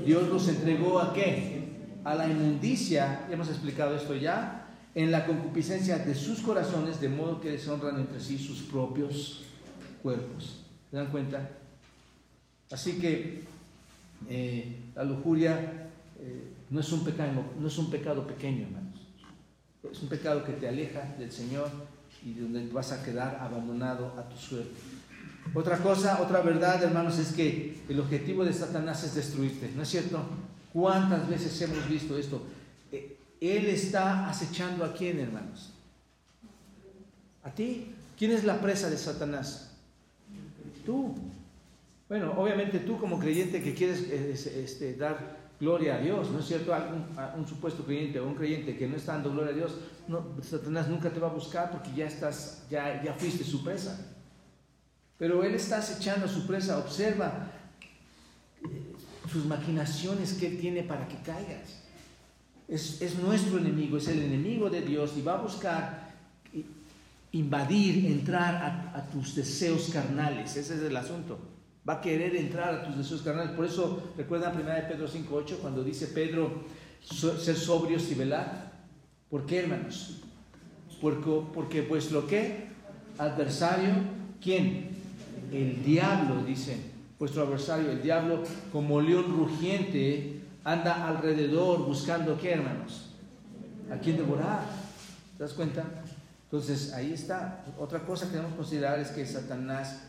[0.06, 1.70] Dios los entregó a qué?
[2.04, 7.40] A la inmundicia, hemos explicado esto ya, en la concupiscencia de sus corazones, de modo
[7.40, 9.44] que deshonran entre sí sus propios
[10.04, 10.66] cuerpos.
[10.90, 11.50] ¿Se dan cuenta?
[12.72, 13.44] Así que
[14.30, 15.90] eh, la lujuria
[16.20, 19.00] eh, no, es un pecado, no es un pecado pequeño, hermanos.
[19.92, 21.70] Es un pecado que te aleja del Señor
[22.26, 24.72] y donde vas a quedar abandonado a tu suerte.
[25.54, 29.90] Otra cosa, otra verdad, hermanos, es que el objetivo de Satanás es destruirte, ¿no es
[29.90, 30.24] cierto?
[30.72, 32.42] ¿Cuántas veces hemos visto esto?
[32.92, 35.72] Eh, él está acechando a quién, hermanos?
[37.44, 37.88] A ti.
[38.18, 39.72] ¿Quién es la presa de Satanás?
[40.86, 41.16] Tú.
[42.08, 46.48] Bueno, obviamente tú como creyente que quieres eh, este, dar gloria a Dios, ¿no es
[46.48, 46.74] cierto?
[47.38, 49.76] un supuesto creyente o un creyente que no está dando gloria a Dios,
[50.08, 53.96] no, Satanás nunca te va a buscar porque ya estás, ya, ya fuiste su presa.
[55.20, 57.52] Pero él está acechando a su presa, observa
[58.64, 58.96] eh,
[59.32, 61.84] sus maquinaciones que él tiene para que caigas.
[62.68, 66.12] Es, es nuestro enemigo, es el enemigo de Dios y va a buscar
[67.34, 70.58] invadir, entrar a tus deseos carnales.
[70.58, 71.38] Ese es el asunto
[71.88, 73.52] va a querer entrar a tus deseos carnales.
[73.52, 76.64] Por eso recuerda 1 Pedro 5.8 cuando dice Pedro,
[77.02, 78.72] ser sobrios y velar.
[79.30, 80.22] ¿Por qué, hermanos?
[81.02, 82.68] Porque, porque pues lo que
[83.18, 83.94] adversario,
[84.42, 84.90] ¿quién?
[85.52, 93.12] El diablo, dice vuestro adversario, el diablo, como león rugiente, anda alrededor buscando qué, hermanos?
[93.92, 94.64] A quién devorar.
[95.38, 95.84] ¿Te das cuenta?
[96.46, 97.64] Entonces, ahí está.
[97.78, 100.02] Otra cosa que debemos considerar es que Satanás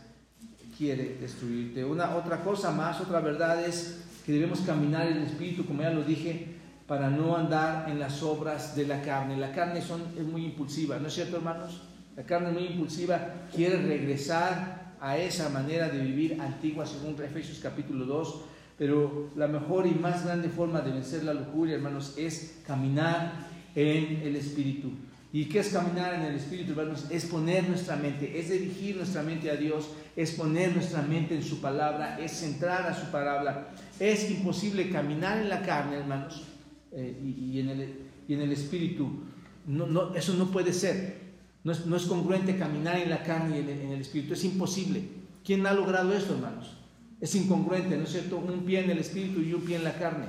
[0.77, 1.83] quiere destruirte.
[1.83, 5.91] Una otra cosa más, otra verdad es que debemos caminar en el espíritu, como ya
[5.91, 6.55] lo dije,
[6.87, 9.37] para no andar en las obras de la carne.
[9.37, 11.81] La carne son, es muy impulsiva, ¿no es cierto, hermanos?
[12.15, 17.59] La carne es muy impulsiva, quiere regresar a esa manera de vivir antigua, según Efesios
[17.61, 18.41] capítulo 2.
[18.77, 23.33] Pero la mejor y más grande forma de vencer la lujuria, hermanos, es caminar
[23.75, 24.91] en el espíritu.
[25.33, 27.07] ¿Y qué es caminar en el Espíritu, hermanos?
[27.09, 31.43] Es poner nuestra mente, es dirigir nuestra mente a Dios, es poner nuestra mente en
[31.43, 33.73] su palabra, es centrar a su palabra.
[33.99, 36.43] Es imposible caminar en la carne, hermanos,
[36.91, 39.23] eh, y, en el, y, en el, Espíritu.
[39.65, 41.21] No, no, eso no puede ser.
[41.63, 44.33] No es, no es, congruente caminar en la carne y en el, en el Espíritu.
[44.33, 45.03] Es imposible.
[45.43, 46.77] ¿Quién ha logrado esto, hermanos?
[47.19, 48.37] Es incongruente, ¿no es cierto?
[48.37, 50.25] Un pie en el Espíritu y un pie en la carne.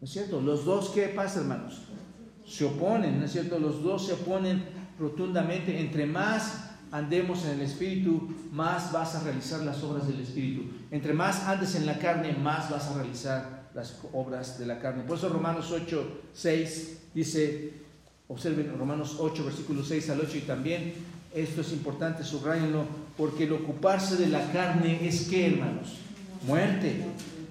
[0.00, 0.40] ¿No es cierto?
[0.40, 1.88] Los dos, ¿qué pasa, hermanos?
[2.48, 3.58] se oponen, ¿no es cierto?
[3.58, 4.64] Los dos se oponen
[4.98, 5.78] rotundamente.
[5.80, 10.64] Entre más andemos en el Espíritu, más vas a realizar las obras del Espíritu.
[10.90, 15.04] Entre más andes en la carne, más vas a realizar las obras de la carne.
[15.04, 17.72] Por eso Romanos 8, 6 dice,
[18.28, 20.94] observen Romanos 8, versículo 6 al 8 y también,
[21.34, 22.84] esto es importante, subrayenlo,
[23.16, 25.98] porque el ocuparse de la carne es qué, hermanos?
[26.46, 27.04] Muerte.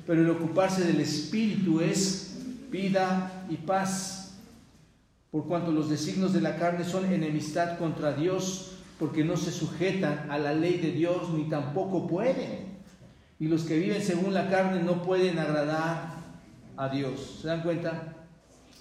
[0.05, 2.37] Pero el ocuparse del Espíritu es
[2.71, 4.17] vida y paz
[5.31, 10.29] por cuanto los designos de la carne son enemistad contra Dios, porque no se sujetan
[10.31, 12.77] a la ley de Dios ni tampoco pueden.
[13.39, 16.17] Y los que viven según la carne no pueden agradar
[16.75, 17.39] a Dios.
[17.41, 18.15] ¿Se dan cuenta?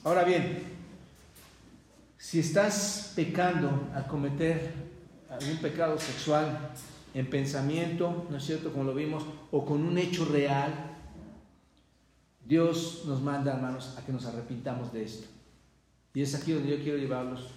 [0.02, 0.62] Ahora bien,
[2.16, 4.72] si estás pecando al cometer
[5.28, 6.70] algún pecado sexual
[7.12, 8.72] en pensamiento, ¿no es cierto?
[8.72, 10.72] Como lo vimos, o con un hecho real,
[12.44, 15.26] Dios nos manda, hermanos, a que nos arrepintamos de esto.
[16.14, 17.48] Y es aquí donde yo quiero llevarlos.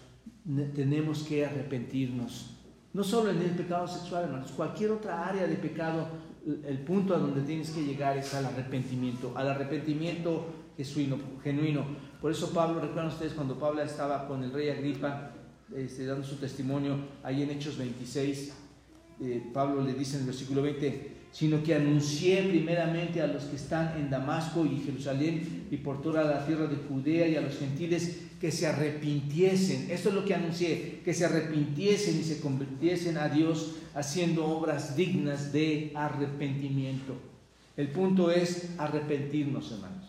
[0.76, 2.56] Tenemos que arrepentirnos.
[2.93, 6.08] No solo en el pecado sexual, hermanos, cualquier otra área de pecado,
[6.45, 10.47] el punto a donde tienes que llegar es al arrepentimiento, al arrepentimiento
[11.43, 11.86] genuino.
[12.22, 15.32] Por eso Pablo, recuerdan ustedes cuando Pablo estaba con el rey Agripa
[15.76, 18.54] este, dando su testimonio ahí en Hechos 26.
[19.22, 23.58] Eh, Pablo le dice en el versículo 20, sino que anuncié primeramente a los que
[23.58, 27.58] están en Damasco y Jerusalén y por toda la tierra de Judea y a los
[27.58, 29.92] gentiles que se arrepintiesen.
[29.92, 34.96] Esto es lo que anuncié, que se arrepintiesen y se convirtiesen a Dios haciendo obras
[34.96, 37.16] dignas de arrepentimiento.
[37.76, 40.06] El punto es arrepentirnos, hermanos.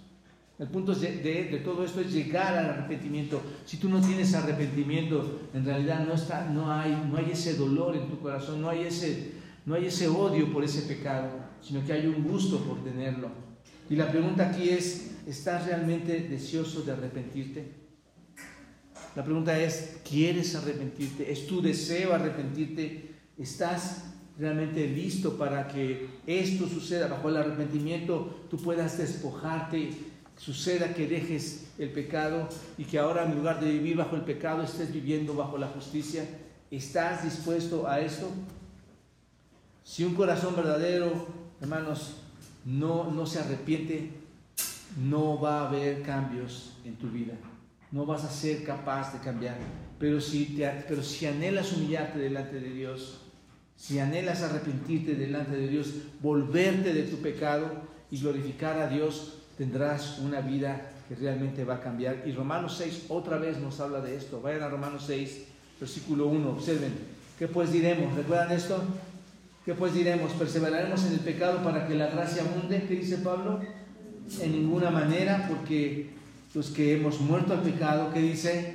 [0.59, 3.41] El punto de, todo esto es llegar al arrepentimiento.
[3.65, 7.97] Si tú no tienes arrepentimiento, en realidad no, está, no, hay, no hay ese dolor
[7.97, 9.33] en tu corazón, no hay ese,
[9.65, 11.31] no hay ese odio por ese pecado,
[11.63, 13.31] sino que hay un gusto por tenerlo.
[13.89, 17.80] Y la pregunta aquí es, ¿estás realmente deseoso de arrepentirte?
[19.17, 21.31] La pregunta es, ¿quieres arrepentirte?
[21.31, 23.11] ¿Es tu deseo arrepentirte?
[23.37, 24.05] ¿Estás
[24.39, 28.47] realmente listo para que esto suceda bajo el arrepentimiento?
[28.49, 29.91] Tú puedas despojarte,
[30.37, 32.49] suceda que dejes el pecado
[32.79, 36.25] y que ahora en lugar de vivir bajo el pecado estés viviendo bajo la justicia.
[36.71, 38.31] ¿Estás dispuesto a esto?
[39.83, 41.27] Si un corazón verdadero,
[41.61, 42.19] hermanos,
[42.65, 44.11] no, no se arrepiente,
[45.03, 47.35] no va a haber cambios en tu vida
[47.93, 49.57] no vas a ser capaz de cambiar.
[49.99, 53.21] Pero si, te, pero si anhelas humillarte delante de Dios,
[53.77, 57.71] si anhelas arrepentirte delante de Dios, volverte de tu pecado
[58.11, 62.23] y glorificar a Dios, tendrás una vida que realmente va a cambiar.
[62.27, 64.41] Y Romanos 6 otra vez nos habla de esto.
[64.41, 65.45] Vayan a Romanos 6,
[65.81, 66.93] versículo 1, observen.
[67.39, 68.15] ¿Qué pues diremos?
[68.15, 68.83] ¿Recuerdan esto?
[69.65, 70.33] ¿Qué pues diremos?
[70.33, 72.85] ¿Perseveraremos en el pecado para que la gracia abunde?
[72.87, 73.61] ¿Qué dice Pablo?
[74.41, 76.20] En ninguna manera, porque
[76.55, 78.75] los que hemos muerto al pecado, que dice,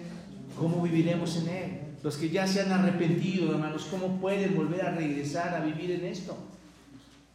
[0.58, 1.82] ¿cómo viviremos en él?
[2.04, 6.06] Los que ya se han arrepentido, hermanos, ¿cómo pueden volver a regresar a vivir en
[6.06, 6.38] esto?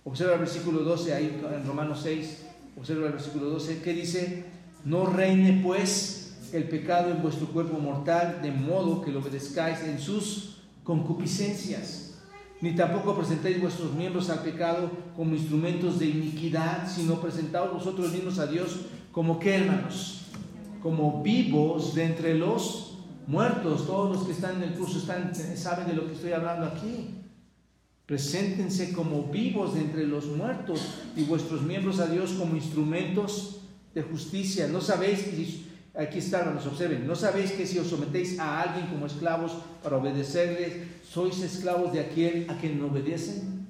[0.04, 2.38] Observa el versículo 12 ahí en Romanos 6,
[2.78, 4.44] observa el versículo 12, que dice,
[4.84, 9.98] no reine pues el pecado en vuestro cuerpo mortal, de modo que lo obedezcáis en
[9.98, 12.14] sus concupiscencias,
[12.62, 18.38] ni tampoco presentéis vuestros miembros al pecado como instrumentos de iniquidad, sino presentaos vosotros mismos
[18.38, 18.80] a Dios
[19.12, 20.19] como que hermanos
[20.82, 23.86] como vivos de entre los muertos.
[23.86, 27.14] Todos los que están en el curso están, saben de lo que estoy hablando aquí.
[28.06, 30.80] Preséntense como vivos de entre los muertos
[31.16, 33.60] y vuestros miembros a Dios como instrumentos
[33.94, 34.66] de justicia.
[34.66, 35.26] No sabéis,
[35.94, 39.52] aquí está, nos observen, no sabéis que si os sometéis a alguien como esclavos
[39.82, 43.66] para obedecerles, sois esclavos de aquel a quien no obedecen.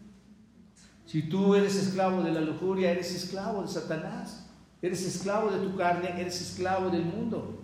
[1.04, 4.39] Si tú eres esclavo de la lujuria, eres esclavo de Satanás.
[4.82, 7.60] Eres esclavo de tu carne, eres esclavo del mundo.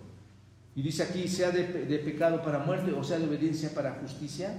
[0.75, 1.63] Y dice aquí, sea de,
[2.05, 4.53] pecado para muerte o sea de obediencia para justicia.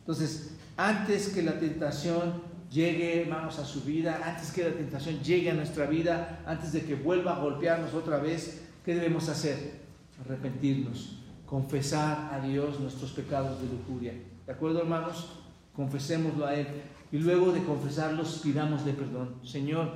[0.00, 5.50] Entonces, antes que la tentación llegue, hermanos, a su vida, antes que la tentación llegue
[5.50, 9.80] a nuestra vida, antes de que vuelva a golpearnos otra vez, ¿qué debemos hacer?
[10.22, 14.12] Arrepentirnos, confesar a Dios nuestros pecados de lujuria.
[14.46, 15.30] ¿De acuerdo, hermanos?
[15.74, 16.66] Confesémoslo a Él.
[17.10, 19.36] Y luego de confesarlos, pidámosle perdón.
[19.42, 19.94] Señor,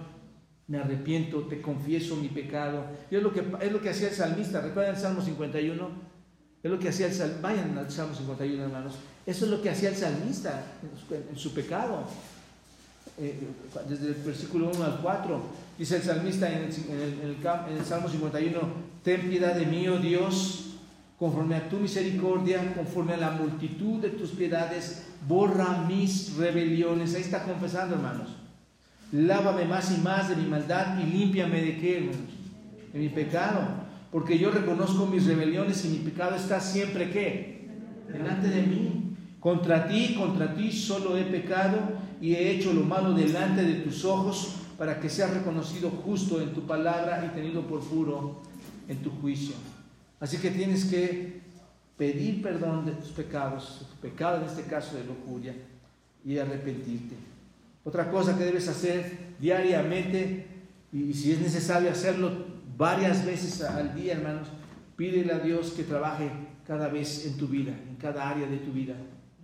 [0.67, 2.85] me arrepiento, te confieso mi pecado.
[3.11, 4.61] Y es lo que, es lo que hacía el salmista.
[4.61, 5.89] ¿Recuerdan el Salmo 51?
[6.63, 7.49] Es lo que hacía el salmista.
[7.49, 8.95] Vayan al Salmo 51, hermanos.
[9.27, 10.65] Eso es lo que hacía el salmista
[11.11, 12.05] en su, pecado.
[13.19, 13.39] Eh,
[13.89, 15.43] desde el versículo 1 al 4,
[15.79, 17.37] dice el salmista en el,
[17.71, 18.61] en el Salmo 51,
[19.05, 20.79] ten piedad de mí, oh Dios,
[21.19, 27.15] conforme a tu misericordia, conforme a la multitud de tus piedades, borra mis rebeliones.
[27.15, 28.44] Ahí está confesando, hermanos
[29.15, 32.11] lávame más y más de mi maldad y límpiame de qué,
[32.93, 33.85] De mi pecado.
[34.11, 37.69] Porque yo reconozco mis rebeliones y mi pecado está siempre qué?
[38.13, 39.17] Delante de mí.
[39.41, 41.79] Contra ti, contra ti solo he pecado
[42.21, 46.53] y he hecho lo malo delante de tus ojos para que seas reconocido justo en
[46.53, 48.43] tu palabra y tenido por puro
[48.89, 49.55] en tu juicio.
[50.19, 51.41] Así que tienes que
[51.97, 55.55] pedir perdón de tus pecados, tu pecado en este caso de lujuria,
[56.25, 57.34] y arrepentirte.
[57.85, 60.47] Otra cosa que debes hacer diariamente,
[60.91, 62.33] y si es necesario hacerlo
[62.77, 64.49] varias veces al día, hermanos,
[64.97, 66.31] pídele a Dios que trabaje
[66.67, 68.95] cada vez en tu vida, en cada área de tu vida.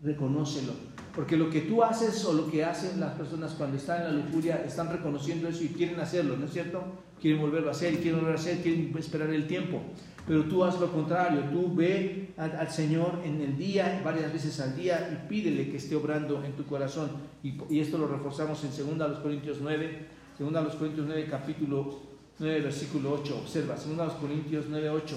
[0.02, 0.72] Reconócelo.
[1.14, 4.24] Porque lo que tú haces o lo que hacen las personas cuando están en la
[4.24, 6.82] lujuria están reconociendo eso y quieren hacerlo, ¿no es cierto?
[7.20, 9.82] Quieren volverlo a hacer, quieren volverlo a hacer, quieren esperar el tiempo.
[10.30, 14.76] Pero tú haz lo contrario, tú ve al, Señor en el día, varias veces al
[14.76, 17.10] día, y pídele que esté obrando en tu corazón.
[17.42, 20.06] Y, esto lo reforzamos en 2 Corintios 9,
[20.38, 21.98] 2 Corintios 9, capítulo
[22.38, 23.38] 9, versículo 8.
[23.42, 25.16] Observa, 2 Corintios 9, 8.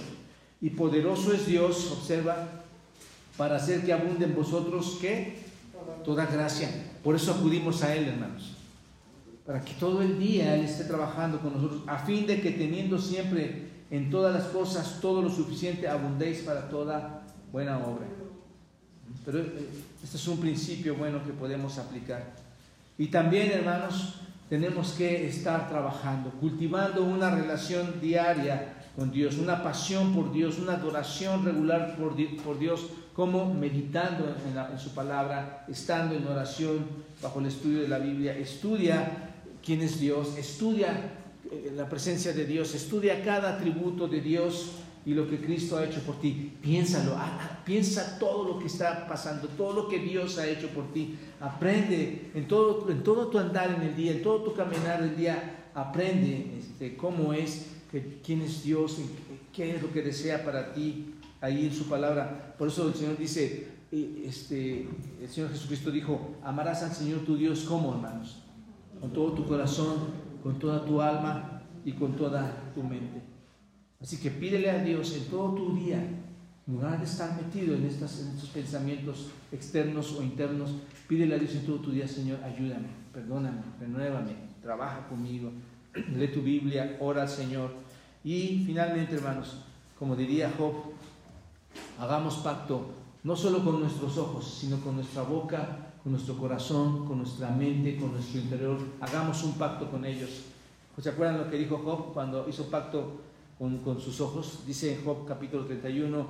[0.61, 2.47] Y poderoso es Dios, observa,
[3.37, 5.35] para hacer que abunde en vosotros, ¿qué?
[6.03, 6.71] Toda gracia.
[7.03, 8.55] Por eso acudimos a Él, hermanos.
[9.45, 12.97] Para que todo el día Él esté trabajando con nosotros, a fin de que teniendo
[12.97, 17.21] siempre en todas las cosas todo lo suficiente abundéis para toda
[17.51, 18.07] buena obra.
[19.23, 19.69] Pero eh,
[20.03, 22.33] este es un principio bueno que podemos aplicar.
[22.97, 24.15] Y también, hermanos,
[24.49, 30.73] tenemos que estar trabajando, cultivando una relación diaria con Dios, una pasión por Dios, una
[30.73, 34.25] adoración regular por, por Dios, como meditando
[34.71, 36.87] en, su palabra, estando en oración
[37.21, 38.35] bajo el estudio de la Biblia.
[38.35, 41.19] Estudia quién es Dios, estudia
[41.53, 44.71] eh, la presencia de Dios, estudia cada atributo de Dios
[45.05, 46.53] y lo que Cristo ha hecho por ti.
[46.61, 47.15] Piénsalo,
[47.65, 51.17] piensa todo lo que está pasando, todo lo que Dios ha hecho por ti.
[51.41, 55.15] Aprende en todo, en todo tu andar en el día, en todo tu caminar del
[55.15, 57.67] día, aprende este, cómo es,
[58.23, 58.97] quién es Dios,
[59.51, 62.55] qué es lo que desea para ti ahí en su palabra.
[62.57, 64.87] Por eso el Señor dice, eh, este,
[65.21, 68.41] el Señor Jesucristo dijo, amarás al Señor tu Dios como hermanos,
[69.01, 73.21] con todo tu corazón, con toda tu alma y con toda tu mente.
[74.01, 75.97] Así que pídele a Dios en todo tu día,
[76.67, 78.11] en lugar de estar metido en, estos
[78.53, 80.75] pensamientos externos o internos,
[81.07, 85.51] pídele a Dios en todo tu día, Señor, ayúdame, perdóname, renuévame, trabaja conmigo,
[86.15, 87.71] lee tu Biblia, ora al Señor.
[88.25, 89.63] Y finalmente, hermanos,
[89.97, 90.73] como diría Job,
[91.97, 92.87] hagamos pacto
[93.23, 97.97] no solo con nuestros ojos, sino con nuestra boca, con nuestro corazón, con nuestra mente,
[97.97, 98.77] con nuestro interior.
[98.99, 100.29] Hagamos un pacto con ellos.
[100.99, 103.21] ¿Se acuerdan lo que dijo Job cuando hizo pacto
[103.83, 104.59] con, sus ojos.
[104.67, 106.27] Dice en Job capítulo 31,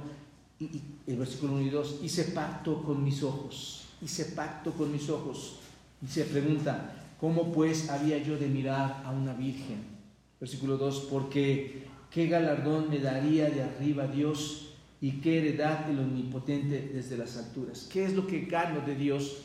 [0.60, 5.10] y, el versículo 1 y 2, hice pacto con mis ojos, hice pacto con mis
[5.10, 5.58] ojos.
[6.02, 9.84] Y se pregunta, ¿cómo pues había yo de mirar a una virgen?
[10.40, 16.92] Versículo 2, porque qué galardón me daría de arriba Dios y qué heredad el omnipotente
[16.94, 17.90] desde las alturas.
[17.92, 19.38] ¿Qué es lo que gano de Dios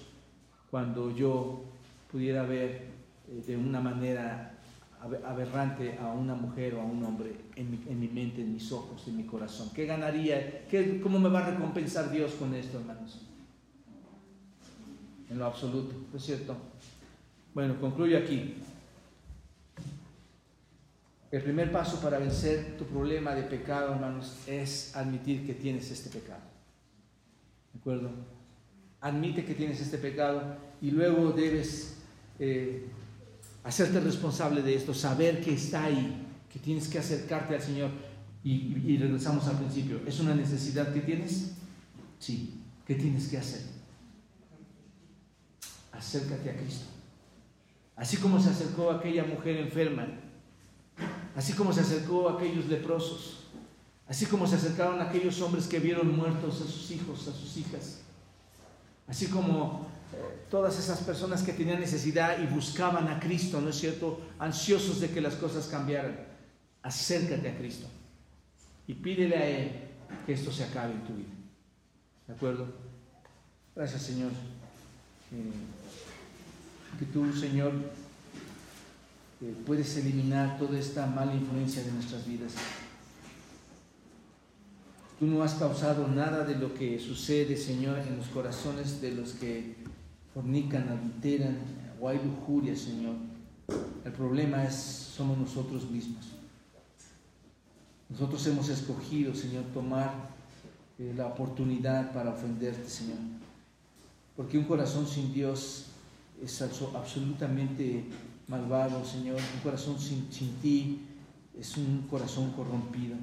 [0.71, 1.65] cuando yo
[2.11, 2.87] pudiera ver
[3.29, 4.55] eh, de una manera
[5.01, 9.17] aberrante a una mujer o a un hombre en mi, mente, en mis ojos, en
[9.17, 9.71] mi corazón?
[9.75, 10.67] ¿Qué ganaría?
[10.69, 13.21] ¿Qué, ¿Cómo me va a recompensar Dios con esto, hermanos?
[15.31, 16.57] En lo absoluto, ¿no es cierto?
[17.55, 18.55] Bueno, concluyo aquí.
[21.31, 26.09] El primer paso para vencer tu problema de pecado, hermanos, es admitir que tienes este
[26.09, 26.41] pecado.
[27.75, 28.11] ¿De acuerdo?
[29.01, 31.95] Admite que tienes este pecado y luego debes
[32.39, 32.89] eh,
[33.65, 37.91] hacerte responsable de esto, saber que está ahí, que tienes que acercarte al Señor.
[38.45, 41.53] Y, regresamos al principio, ¿es una necesidad que tienes?
[42.19, 42.55] Sí,
[42.87, 43.61] ¿qué tienes que hacer?
[45.93, 46.87] Acércate a Cristo.
[47.95, 50.07] Así como se acercó aquella mujer enferma,
[51.37, 53.49] así como se acercó a aquellos leprosos,
[54.07, 58.01] así como se acercaron aquellos hombres que vieron muertos a sus hijos, a sus hijas,
[59.09, 59.89] así como
[60.51, 64.21] todas esas personas que tenían necesidad y buscaban a Cristo, ¿no es cierto?
[64.39, 66.27] Ansiosos de que las cosas cambiaran.
[66.83, 67.87] Acércate a Cristo
[68.87, 69.73] y pídele a Él
[70.25, 71.29] que esto se acabe en tu vida.
[72.27, 72.67] ¿De acuerdo?
[73.75, 74.31] Gracias, Señor.
[76.99, 77.73] que tú, Señor,
[79.41, 82.55] eh, puedes eliminar toda esta mala influencia de nuestras vidas.
[85.19, 89.33] Tú no has causado nada de lo que sucede, Señor, en los corazones de los
[89.33, 89.75] que
[90.33, 91.59] fornican, adulteran
[92.01, 93.17] o hay lujuria, Señor.
[94.05, 96.25] El problema es, somos nosotros mismos.
[98.09, 100.15] Nosotros hemos escogido, Señor, tomar
[101.01, 103.19] eh, la oportunidad para ofenderte, Señor.
[104.37, 105.87] Porque un corazón sin Dios
[106.41, 108.05] es absolutamente
[108.47, 109.41] malvado, Señor.
[109.55, 111.01] Un corazón sin, sin ti
[111.59, 113.17] es un corazón corrompido.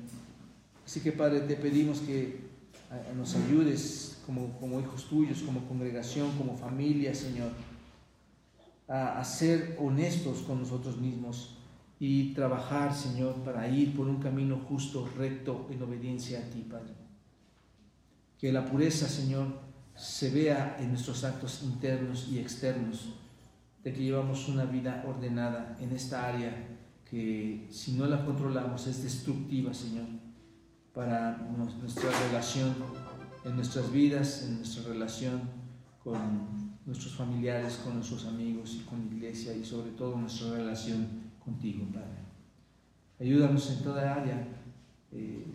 [0.85, 2.45] Así que, Padre, te pedimos que
[3.17, 7.51] nos ayudes como, hijos tuyos, como congregación, como familia, Señor,
[8.87, 11.57] a, ser honestos con nosotros mismos
[11.99, 16.93] y trabajar, Señor, para ir por un camino justo, recto, en obediencia a ti, Padre.
[18.39, 19.47] Que la pureza, Señor,
[19.95, 23.13] se vea en nuestros actos internos y externos,
[23.83, 26.75] de que llevamos una vida ordenada en esta área
[27.09, 30.24] que si no la controlamos es destructiva, Señor,
[30.95, 32.73] para nuestra relación
[33.43, 35.41] en nuestras vidas, en nuestra relación
[36.03, 41.07] con nuestros familiares, con nuestros amigos y con la iglesia y sobre todo nuestra relación
[41.43, 42.25] contigo, Padre.
[43.19, 44.47] Ayúdanos en toda área
[45.11, 45.45] eh,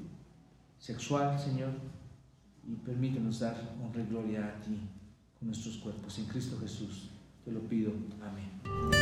[0.79, 1.71] sexual, Señor,
[2.67, 4.79] y permítenos dar honra y gloria a ti
[5.39, 6.19] con nuestros cuerpos.
[6.19, 7.11] En Cristo Jesús
[7.45, 7.93] te lo pido.
[8.23, 9.00] Amén.